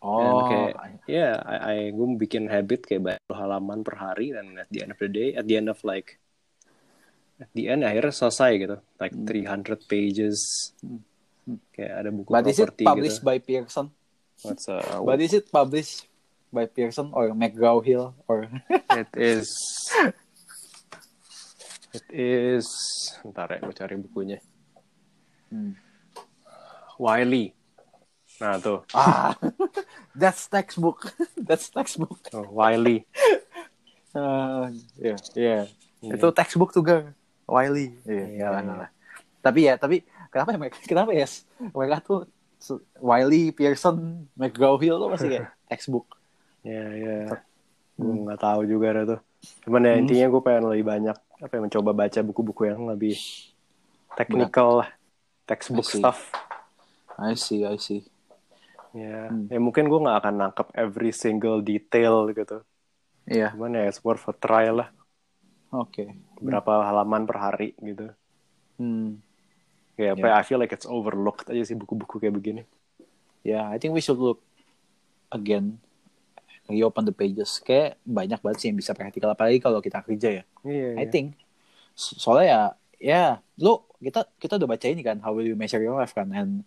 Oh 0.00 0.48
kayak 0.48 1.04
ya 1.04 1.36
I, 1.44 1.56
I 1.60 1.76
gue 1.92 2.06
bikin 2.16 2.48
habit 2.48 2.88
kayak 2.88 3.04
baca 3.04 3.32
halaman 3.36 3.84
per 3.84 4.00
hari 4.00 4.32
dan 4.32 4.56
at 4.56 4.72
the 4.72 4.80
end 4.80 4.96
of 4.96 5.00
the 5.00 5.12
day, 5.12 5.36
at 5.36 5.44
the 5.44 5.60
end 5.60 5.68
of 5.68 5.76
like 5.84 6.16
at 7.40 7.50
the 7.56 7.72
end 7.72 7.82
akhirnya 7.82 8.12
selesai 8.12 8.50
gitu, 8.60 8.76
like 9.00 9.16
300 9.16 9.88
pages. 9.88 10.70
Kayak 11.74 11.92
ada 12.04 12.10
buku 12.12 12.30
but 12.30 12.46
is 12.46 12.60
it 12.60 12.68
properti 12.70 12.84
published 12.86 13.20
gitu. 13.24 13.26
by 13.26 13.36
Pearson 13.42 13.86
What's 14.44 14.70
uh, 14.70 15.02
but 15.02 15.18
is 15.18 15.34
it 15.34 15.50
published 15.50 16.06
by 16.52 16.64
Pearson 16.70 17.10
or 17.12 17.34
McGraw 17.34 17.82
Hill 17.84 18.14
or 18.28 18.46
It 19.00 19.10
is. 19.16 19.50
It 21.90 22.06
is. 22.10 22.66
Ntar 23.26 23.50
ya, 23.50 23.58
gue 23.66 23.74
cari 23.74 23.94
bukunya. 23.98 24.38
Hmm. 25.50 25.74
Wiley. 26.98 27.54
Nah 28.40 28.56
tuh, 28.56 28.88
ah 28.96 29.36
that's 30.20 30.48
textbook 30.48 31.12
that's 31.48 31.68
textbook 31.68 32.24
oh, 32.32 32.46
Wiley. 32.48 33.04
Ah, 34.16 34.72
Iya, 34.96 35.16
iya. 35.36 35.60
Iya. 36.00 36.16
Itu 36.16 36.32
textbook 36.32 36.72
juga, 36.72 37.12
Wiley. 37.50 37.98
Iya, 38.06 38.24
Iya, 38.30 38.46
lah, 38.54 38.62
iya. 38.62 38.74
lah. 38.86 38.90
Tapi 39.42 39.60
ya, 39.66 39.74
tapi 39.74 39.96
kenapa 40.30 40.54
ya 40.54 40.58
kenapa 40.90 41.10
ya 41.10 41.26
mereka 41.74 41.98
tuh 42.00 42.20
Wiley, 43.00 43.50
Pearson, 43.50 44.28
McGraw 44.36 44.76
Hill 44.78 44.96
tuh 45.00 45.08
masih 45.10 45.28
kayak 45.32 45.46
textbook. 45.70 46.06
Ya 46.62 46.84
ya. 46.94 47.18
Gue 47.96 48.14
nggak 48.28 48.40
tahu 48.40 48.60
juga 48.68 48.86
ada 48.94 49.02
tuh. 49.16 49.20
Cuman 49.64 49.80
ya 49.82 49.92
Hmm. 49.96 50.02
intinya 50.04 50.26
gue 50.28 50.42
pengen 50.44 50.64
lebih 50.68 50.86
banyak 50.86 51.16
apa 51.40 51.52
ya 51.56 51.60
mencoba 51.64 51.90
baca 51.96 52.20
buku-buku 52.20 52.68
yang 52.68 52.84
lebih 52.84 53.16
technical 54.12 54.84
lah, 54.84 54.90
textbook 55.48 55.88
I 55.88 55.96
stuff. 55.96 56.18
I 57.16 57.32
see, 57.32 57.64
I 57.64 57.80
see. 57.80 58.04
Ya, 58.92 59.32
Hmm. 59.32 59.48
ya 59.48 59.56
mungkin 59.56 59.88
gue 59.88 59.96
nggak 59.96 60.18
akan 60.20 60.34
nangkep 60.36 60.68
every 60.76 61.12
single 61.16 61.64
detail 61.64 62.28
gitu. 62.28 62.60
Iya, 63.24 63.54
Cuman 63.56 63.72
ya 63.72 63.88
it's 63.88 64.04
worth 64.04 64.28
a 64.28 64.34
try 64.36 64.68
lah. 64.68 64.92
Oke. 65.72 66.04
Berapa 66.38 66.84
halaman 66.84 67.24
per 67.24 67.36
hari 67.36 67.68
gitu. 67.78 68.10
Hmm. 68.76 69.20
Apa 69.94 70.16
Yeah. 70.16 70.16
ya, 70.16 70.40
I 70.40 70.44
feel 70.44 70.56
like 70.56 70.72
it's 70.72 70.88
overlooked 70.88 71.46
aja 71.46 71.60
sih 71.60 71.76
buku-buku 71.76 72.16
kayak 72.18 72.32
begini. 72.32 72.62
Ya, 73.44 73.68
I 73.68 73.76
think 73.76 73.92
we 73.92 74.00
should 74.00 74.16
look 74.16 74.40
again. 75.28 75.76
Reopen 76.64 77.04
the 77.04 77.12
pages. 77.12 77.60
Kayak 77.60 78.00
banyak 78.02 78.40
banget 78.40 78.58
sih 78.58 78.66
yang 78.72 78.78
bisa 78.78 78.96
praktikal 78.96 79.28
apalagi 79.28 79.60
kalau 79.60 79.78
kita 79.78 80.00
kerja 80.00 80.40
ya. 80.40 80.44
Iya. 80.64 80.88
I 80.96 81.04
think 81.04 81.36
so- 81.92 82.16
soalnya 82.16 82.46
ya 82.48 82.60
ya 83.00 83.22
lu 83.56 83.80
kita 83.98 84.24
kita 84.36 84.56
udah 84.56 84.68
baca 84.70 84.86
ini 84.86 85.00
kan 85.00 85.20
how 85.20 85.32
will 85.32 85.44
you 85.44 85.56
measure 85.56 85.80
your 85.80 85.96
life 85.96 86.12
kan 86.12 86.28
and 86.32 86.64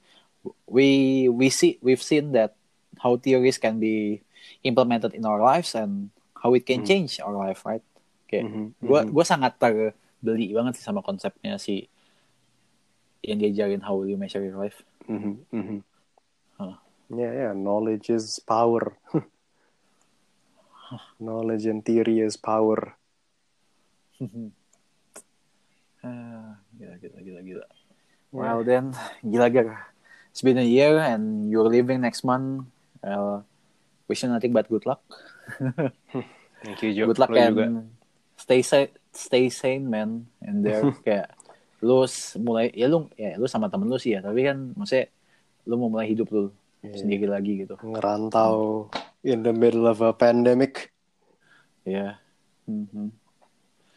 we 0.65 0.85
we 1.29 1.47
see 1.47 1.77
we've 1.79 2.01
seen 2.01 2.33
that 2.33 2.53
how 2.99 3.13
theories 3.15 3.57
can 3.57 3.77
be 3.77 4.21
implemented 4.61 5.13
in 5.13 5.23
our 5.23 5.37
lives 5.37 5.73
and 5.73 6.09
how 6.35 6.53
it 6.53 6.65
can 6.65 6.81
Hmm. 6.81 6.89
change 6.89 7.17
our 7.17 7.33
life 7.33 7.61
right 7.63 7.85
kayak 8.33 8.49
Mhm, 8.49 8.65
gua 8.81 8.99
mhm. 9.05 9.13
gua 9.13 9.25
sangat 9.29 9.53
terbeli 9.61 10.49
banget 10.49 10.81
sih 10.81 10.85
sama 10.85 11.05
konsepnya 11.05 11.61
si 11.61 11.85
yang 13.21 13.37
diajarin 13.37 13.85
how 13.85 13.93
will 13.93 14.09
you 14.09 14.17
measure 14.17 14.41
your 14.41 14.57
life 14.57 14.81
Mhm, 15.05 15.45
mhm. 15.53 15.77
Huh. 16.57 16.81
Ya, 17.13 17.29
ya, 17.29 17.49
knowledge 17.53 18.09
is 18.09 18.41
power. 18.41 18.97
knowledge 21.21 21.65
and 21.65 21.85
theory 21.85 22.21
is 22.25 22.33
power. 22.33 22.97
Ah, 26.03 26.59
gila 26.75 26.99
gila 26.99 27.19
gila 27.23 27.39
gila 27.47 27.65
well 28.35 28.59
then 28.59 28.91
gila 29.23 29.47
gila 29.47 29.71
it's 30.35 30.43
been 30.43 30.59
a 30.59 30.67
year 30.67 30.99
and 30.99 31.47
you're 31.47 31.71
leaving 31.71 32.03
next 32.03 32.27
month 32.27 32.67
well 32.99 33.47
wish 34.11 34.19
you 34.19 34.27
nothing 34.27 34.51
but 34.51 34.67
good 34.67 34.83
luck 34.83 34.99
Thank 36.63 36.79
you, 36.83 36.91
Jo. 36.91 37.07
good 37.07 37.19
luck 37.23 37.31
Lu 37.31 37.39
and 37.39 37.55
juga. 37.55 37.67
Stay 38.35 38.61
sane 38.61 38.89
stay 39.13 39.47
sane 39.47 39.85
man 39.85 40.25
and 40.41 40.65
there 40.65 40.81
kayak 41.05 41.31
lu 41.83 42.07
mulai 42.39 42.71
ya 42.71 42.87
lu 42.87 43.11
ya 43.13 43.35
lu 43.35 43.45
sama 43.45 43.67
temen 43.67 43.87
lu 43.87 43.99
sih 43.99 44.15
ya 44.15 44.23
tapi 44.23 44.43
kan 44.43 44.71
maksudnya 44.73 45.11
lu 45.67 45.75
mau 45.77 45.89
mulai 45.89 46.09
hidup 46.09 46.29
lu 46.29 46.51
Iya. 46.83 46.99
sendiri 46.99 47.31
lagi 47.31 47.63
gitu 47.63 47.79
Ngerantau 47.79 48.91
in 49.23 49.39
the 49.39 49.55
middle 49.55 49.87
of 49.87 50.03
a 50.03 50.11
pandemic. 50.11 50.91
ya 51.87 52.19
Mhm. 52.67 53.07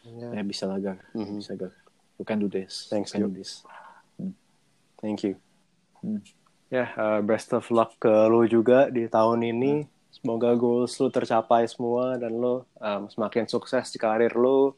Ya, 0.07 0.39
ya 0.39 0.43
bisa 0.43 0.63
lah 0.67 0.79
gar 0.79 0.95
Mhm. 1.11 1.43
bisa 1.43 1.51
gar 1.53 1.75
you 2.15 2.23
can 2.23 2.39
do 2.39 2.47
this 2.47 2.87
Thanks, 2.87 3.11
you 3.11 3.19
can 3.19 3.21
Jo. 3.21 3.27
do 3.27 3.35
this 3.35 3.63
Thank 4.97 5.21
you. 5.21 5.37
Hmm. 6.01 6.25
Ya, 6.67 6.89
uh, 6.95 7.21
best 7.21 7.53
of 7.53 7.69
luck 7.69 7.95
ke 7.95 8.09
lu 8.09 8.43
juga 8.43 8.89
di 8.89 9.05
tahun 9.05 9.45
ini. 9.45 9.85
Semoga 10.27 10.51
goals 10.59 10.91
lu 10.99 11.07
tercapai 11.07 11.63
semua 11.71 12.19
dan 12.19 12.35
lu 12.35 12.59
um, 12.83 13.07
semakin 13.07 13.47
sukses 13.47 13.95
di 13.95 13.95
karir 13.95 14.35
lu 14.35 14.75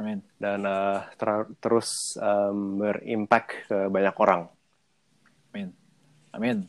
amin 0.00 0.24
dan 0.40 0.64
uh, 0.64 1.04
ter- 1.20 1.52
terus 1.60 2.16
um, 2.16 2.80
berimpact 2.80 3.68
ke 3.68 3.92
banyak 3.92 4.16
orang. 4.16 4.48
amin 5.52 5.68
amin 6.32 6.64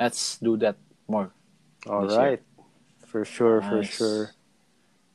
let's 0.00 0.40
do 0.40 0.56
that 0.56 0.80
more 1.04 1.28
Alright, 1.84 2.40
for 3.04 3.28
sure, 3.28 3.60
for 3.60 3.84
Nice. 3.84 3.92
sure. 3.92 4.32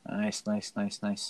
Nice, 0.06 0.46
nice, 0.46 0.70
nice, 0.78 1.02
nice. 1.02 1.24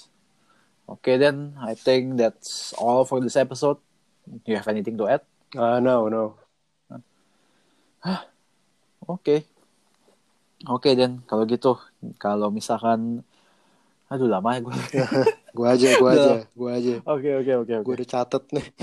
Okay, 0.84 1.16
then 1.16 1.56
I 1.58 1.72
think 1.72 2.20
that's 2.20 2.76
all 2.76 3.08
for 3.08 3.24
this 3.24 3.40
episode. 3.40 3.80
Do 4.28 4.52
you 4.52 4.60
have 4.60 4.68
anything 4.68 5.00
to 5.00 5.08
add? 5.08 5.24
Uh, 5.56 5.80
no, 5.80 6.12
no. 6.12 6.36
Oke. 10.68 10.92
Oke, 10.92 10.98
then 10.98 11.22
kalau 11.26 11.44
gitu, 11.46 11.78
kalau 12.18 12.50
misalkan, 12.50 13.22
aduh 14.06 14.28
lama 14.30 14.54
ya 14.54 14.60
gue. 14.62 14.74
Gua 15.56 15.76
aja, 15.76 15.88
Udah. 16.00 16.16
aja, 16.16 16.32
gua 16.56 16.70
aja. 16.80 16.96
Oke, 17.04 17.28
oke, 17.36 17.52
oke, 17.60 17.74
Gue 17.84 17.94
udah 18.00 18.08
catet 18.08 18.44
nih. 18.56 18.66